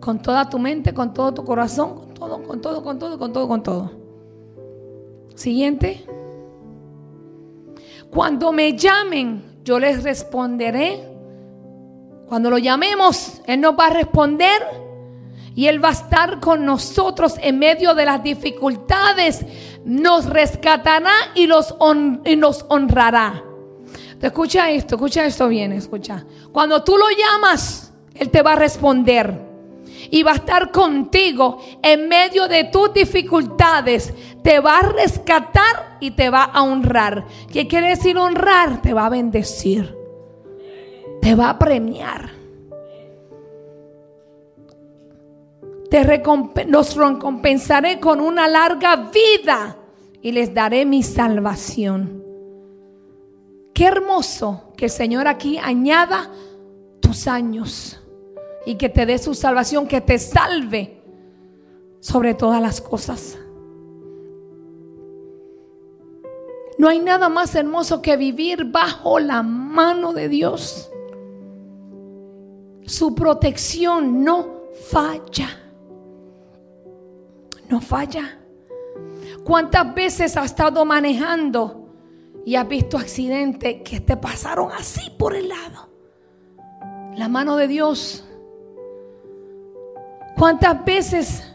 con 0.00 0.20
toda 0.20 0.50
tu 0.50 0.58
mente, 0.58 0.92
con 0.92 1.14
todo 1.14 1.32
tu 1.32 1.44
corazón, 1.44 1.94
con 1.94 2.14
todo, 2.14 2.42
con 2.42 2.60
todo, 2.60 2.82
con 2.82 2.98
todo, 2.98 3.18
con 3.20 3.32
todo, 3.32 3.46
con 3.48 3.62
todo. 3.62 4.03
Siguiente. 5.34 6.04
Cuando 8.10 8.52
me 8.52 8.76
llamen, 8.76 9.42
yo 9.64 9.78
les 9.78 10.02
responderé. 10.02 11.02
Cuando 12.28 12.50
lo 12.50 12.58
llamemos, 12.58 13.42
Él 13.46 13.60
nos 13.60 13.74
va 13.78 13.86
a 13.88 13.90
responder 13.90 14.62
y 15.54 15.66
Él 15.66 15.84
va 15.84 15.88
a 15.88 15.92
estar 15.92 16.40
con 16.40 16.64
nosotros 16.64 17.34
en 17.40 17.58
medio 17.58 17.94
de 17.94 18.04
las 18.04 18.22
dificultades. 18.22 19.44
Nos 19.84 20.26
rescatará 20.26 21.12
y, 21.34 21.46
los 21.46 21.74
nos 22.36 22.64
honrará. 22.68 23.42
escucha 24.20 24.70
esto, 24.70 24.94
escucha 24.94 25.26
esto 25.26 25.48
bien, 25.48 25.72
escucha. 25.72 26.24
Cuando 26.52 26.82
tú 26.84 26.96
lo 26.96 27.06
llamas, 27.10 27.92
Él 28.14 28.30
te 28.30 28.42
va 28.42 28.52
a 28.52 28.56
responder 28.56 29.54
y 30.10 30.22
va 30.22 30.32
a 30.32 30.36
estar 30.36 30.70
contigo 30.70 31.60
en 31.82 32.08
medio 32.08 32.48
de 32.48 32.64
tus 32.64 32.92
dificultades. 32.92 34.12
Te 34.44 34.60
va 34.60 34.80
a 34.80 34.82
rescatar 34.82 35.96
y 36.00 36.10
te 36.10 36.28
va 36.28 36.42
a 36.42 36.62
honrar. 36.62 37.24
¿Qué 37.50 37.66
quiere 37.66 37.88
decir 37.88 38.18
honrar? 38.18 38.82
Te 38.82 38.92
va 38.92 39.06
a 39.06 39.08
bendecir. 39.08 39.96
Te 41.22 41.34
va 41.34 41.48
a 41.48 41.58
premiar. 41.58 42.30
Te 45.88 46.04
los 46.66 46.94
recompensaré 46.94 47.98
con 47.98 48.20
una 48.20 48.46
larga 48.46 49.10
vida 49.10 49.78
y 50.20 50.32
les 50.32 50.52
daré 50.52 50.84
mi 50.84 51.02
salvación. 51.02 52.22
Qué 53.72 53.86
hermoso 53.86 54.74
que 54.76 54.84
el 54.84 54.90
Señor 54.90 55.26
aquí 55.26 55.56
añada 55.56 56.30
tus 57.00 57.26
años 57.28 57.98
y 58.66 58.74
que 58.74 58.90
te 58.90 59.06
dé 59.06 59.16
su 59.16 59.32
salvación, 59.34 59.88
que 59.88 60.02
te 60.02 60.18
salve 60.18 61.00
sobre 62.00 62.34
todas 62.34 62.60
las 62.60 62.82
cosas. 62.82 63.38
No 66.84 66.90
hay 66.90 66.98
nada 66.98 67.30
más 67.30 67.54
hermoso 67.54 68.02
que 68.02 68.14
vivir 68.14 68.66
bajo 68.66 69.18
la 69.18 69.42
mano 69.42 70.12
de 70.12 70.28
Dios. 70.28 70.90
Su 72.84 73.14
protección 73.14 74.22
no 74.22 74.64
falla. 74.90 75.48
No 77.70 77.80
falla. 77.80 78.38
¿Cuántas 79.44 79.94
veces 79.94 80.36
has 80.36 80.44
estado 80.44 80.84
manejando 80.84 81.88
y 82.44 82.54
has 82.54 82.68
visto 82.68 82.98
accidentes 82.98 83.80
que 83.82 84.00
te 84.00 84.18
pasaron 84.18 84.70
así 84.70 85.08
por 85.18 85.34
el 85.34 85.48
lado? 85.48 85.88
La 87.16 87.30
mano 87.30 87.56
de 87.56 87.66
Dios 87.66 88.26
¿Cuántas 90.36 90.84
veces 90.84 91.50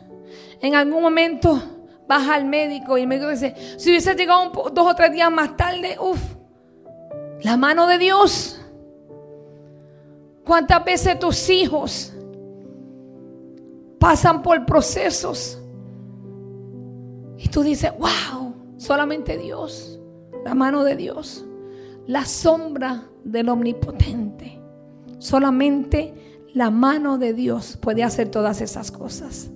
en 0.59 0.73
algún 0.73 1.03
momento 1.03 1.61
vas 2.09 2.27
al 2.27 2.45
médico 2.45 2.97
y 2.97 3.01
el 3.01 3.07
médico 3.07 3.29
dice, 3.29 3.53
si 3.77 3.91
hubiese 3.91 4.15
llegado 4.15 4.49
dos 4.73 4.91
o 4.91 4.95
tres 4.95 5.13
días 5.13 5.31
más 5.31 5.55
tarde, 5.55 5.95
uff, 6.01 6.19
la 7.43 7.55
mano 7.55 7.85
de 7.85 7.99
Dios. 7.99 8.59
¿Cuántas 10.43 10.83
veces 10.83 11.19
tus 11.19 11.47
hijos 11.51 12.11
pasan 13.99 14.41
por 14.41 14.65
procesos 14.65 15.61
y 17.37 17.47
tú 17.49 17.61
dices, 17.61 17.91
wow, 17.99 18.55
solamente 18.77 19.37
Dios, 19.37 19.99
la 20.43 20.55
mano 20.55 20.83
de 20.83 20.95
Dios, 20.95 21.45
la 22.07 22.25
sombra 22.25 23.03
del 23.23 23.49
omnipotente, 23.49 24.59
solamente 25.19 26.41
la 26.55 26.71
mano 26.71 27.19
de 27.19 27.35
Dios 27.35 27.77
puede 27.79 28.03
hacer 28.03 28.29
todas 28.29 28.61
esas 28.61 28.89
cosas. 28.89 29.51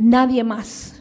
Nadie 0.00 0.42
más. 0.42 0.98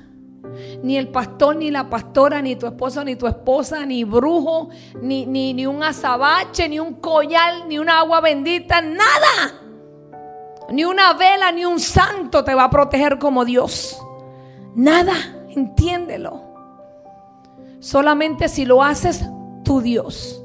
Ni 0.83 0.97
el 0.97 1.07
pastor, 1.07 1.55
ni 1.55 1.71
la 1.71 1.89
pastora, 1.89 2.41
ni 2.41 2.57
tu 2.57 2.67
esposo, 2.67 3.01
ni 3.05 3.15
tu 3.15 3.27
esposa, 3.27 3.85
ni 3.85 4.03
brujo, 4.03 4.69
ni, 5.01 5.25
ni, 5.25 5.53
ni 5.53 5.65
un 5.65 5.81
azabache, 5.81 6.67
ni 6.67 6.81
un 6.81 6.95
collar, 6.95 7.65
ni 7.65 7.79
una 7.79 7.99
agua 7.99 8.19
bendita, 8.19 8.81
nada. 8.81 9.53
Ni 10.71 10.83
una 10.83 11.13
vela, 11.13 11.49
ni 11.53 11.63
un 11.63 11.79
santo 11.79 12.43
te 12.43 12.53
va 12.53 12.65
a 12.65 12.69
proteger 12.69 13.17
como 13.19 13.45
Dios. 13.45 13.97
Nada, 14.75 15.13
entiéndelo. 15.47 16.43
Solamente 17.79 18.49
si 18.49 18.65
lo 18.65 18.83
haces 18.83 19.23
tu 19.63 19.79
Dios. 19.79 20.43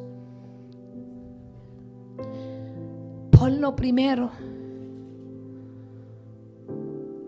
Ponlo 3.33 3.75
primero. 3.75 4.31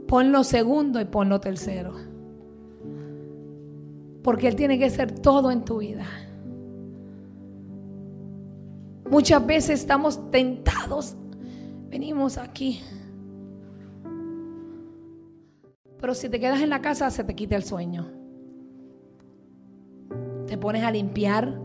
Ponlo 0.09 0.45
segundo 0.45 1.01
y 1.01 1.05
ponlo 1.05 1.41
tercero. 1.41 1.95
Porque 4.23 4.49
Él 4.49 4.57
tiene 4.57 4.79
que 4.79 4.91
ser 4.91 5.13
todo 5.13 5.51
en 5.51 5.65
tu 5.65 5.79
vida. 5.79 6.07
Muchas 9.11 9.47
veces 9.47 9.81
estamos 9.81 10.31
tentados. 10.31 11.17
Venimos 11.89 12.39
aquí. 12.39 12.81
Pero 16.01 16.15
si 16.15 16.29
te 16.29 16.39
quedas 16.39 16.61
en 16.61 16.71
la 16.71 16.81
casa, 16.81 17.11
se 17.11 17.25
te 17.25 17.35
quita 17.35 17.57
el 17.57 17.63
sueño. 17.63 18.07
Te 20.47 20.59
pones 20.59 20.85
a 20.85 20.91
limpiar, 20.91 21.59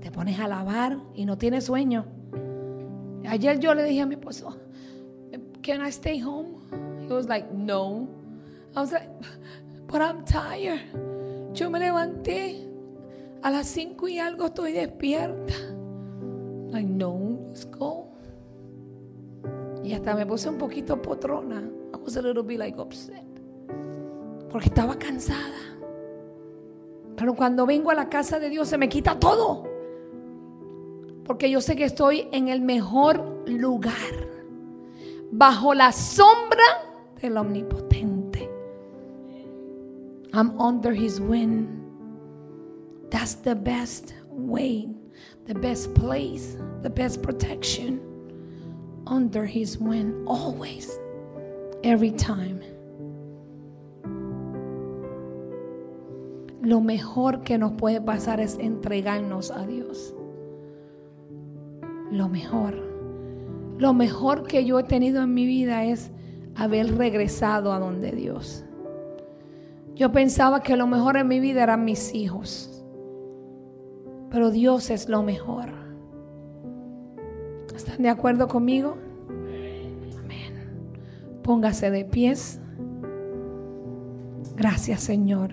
te 0.00 0.10
pones 0.10 0.40
a 0.40 0.48
lavar 0.48 0.98
y 1.14 1.24
no 1.24 1.38
tienes 1.38 1.64
sueño. 1.64 2.06
Ayer 3.26 3.60
yo 3.60 3.74
le 3.74 3.84
dije 3.84 4.00
a 4.00 4.06
mi 4.06 4.14
esposo, 4.14 4.56
Can 5.62 5.84
I 5.84 5.90
stay 5.90 6.22
home? 6.22 6.87
He 7.08 7.14
was 7.14 7.26
like, 7.26 7.50
No. 7.52 8.08
I 8.76 8.80
was 8.80 8.92
like, 8.92 9.08
But 9.88 10.02
I'm 10.02 10.24
tired. 10.24 10.80
Yo 11.54 11.70
me 11.70 11.78
levanté 11.78 12.68
a 13.42 13.50
las 13.50 13.66
cinco 13.66 14.06
y 14.06 14.18
algo 14.18 14.46
estoy 14.46 14.72
despierta. 14.72 15.54
Like, 16.70 16.86
no, 16.86 17.38
let's 17.48 17.64
go. 17.70 18.08
Y 19.82 19.94
hasta 19.94 20.14
me 20.14 20.26
puse 20.26 20.50
un 20.50 20.58
poquito 20.58 21.00
potrona. 21.00 21.62
I 21.94 21.96
was 21.96 22.16
a 22.18 22.22
little 22.22 22.42
bit 22.42 22.58
like 22.58 22.78
upset. 22.78 23.24
Porque 24.50 24.68
estaba 24.68 24.98
cansada. 24.98 25.78
Pero 27.16 27.34
cuando 27.34 27.64
vengo 27.64 27.90
a 27.90 27.94
la 27.94 28.10
casa 28.10 28.38
de 28.38 28.50
Dios 28.50 28.68
se 28.68 28.76
me 28.76 28.88
quita 28.90 29.18
todo. 29.18 29.64
Porque 31.24 31.50
yo 31.50 31.62
sé 31.62 31.74
que 31.74 31.84
estoy 31.84 32.28
en 32.32 32.48
el 32.48 32.60
mejor 32.60 33.42
lugar. 33.46 34.28
Bajo 35.30 35.72
la 35.72 35.92
sombra 35.92 36.87
del 37.20 37.36
omnipotente. 37.36 38.48
I'm 40.32 40.58
under 40.60 40.92
his 40.92 41.20
wing. 41.20 41.68
That's 43.10 43.34
the 43.34 43.54
best 43.54 44.14
way, 44.28 44.88
the 45.46 45.54
best 45.54 45.94
place, 45.94 46.56
the 46.82 46.90
best 46.90 47.22
protection. 47.22 48.00
Under 49.06 49.46
his 49.46 49.78
wing, 49.78 50.24
always, 50.26 50.90
every 51.82 52.10
time. 52.10 52.62
Lo 56.60 56.80
mejor 56.80 57.42
que 57.44 57.56
nos 57.56 57.72
puede 57.72 58.02
pasar 58.02 58.40
es 58.40 58.58
entregarnos 58.58 59.50
a 59.50 59.66
Dios. 59.66 60.12
Lo 62.10 62.28
mejor. 62.28 62.74
Lo 63.78 63.94
mejor 63.94 64.42
que 64.46 64.66
yo 64.66 64.78
he 64.78 64.82
tenido 64.82 65.22
en 65.22 65.32
mi 65.32 65.46
vida 65.46 65.84
es 65.84 66.10
haber 66.58 66.96
regresado 66.96 67.72
a 67.72 67.78
donde 67.78 68.10
Dios. 68.10 68.64
Yo 69.94 70.12
pensaba 70.12 70.60
que 70.60 70.76
lo 70.76 70.86
mejor 70.86 71.16
en 71.16 71.28
mi 71.28 71.40
vida 71.40 71.62
eran 71.62 71.84
mis 71.84 72.14
hijos. 72.14 72.84
Pero 74.30 74.50
Dios 74.50 74.90
es 74.90 75.08
lo 75.08 75.22
mejor. 75.22 75.70
¿Están 77.74 78.02
de 78.02 78.08
acuerdo 78.08 78.48
conmigo? 78.48 78.96
Amén. 80.18 81.40
Póngase 81.42 81.90
de 81.90 82.04
pies. 82.04 82.60
Gracias, 84.56 85.00
Señor. 85.00 85.52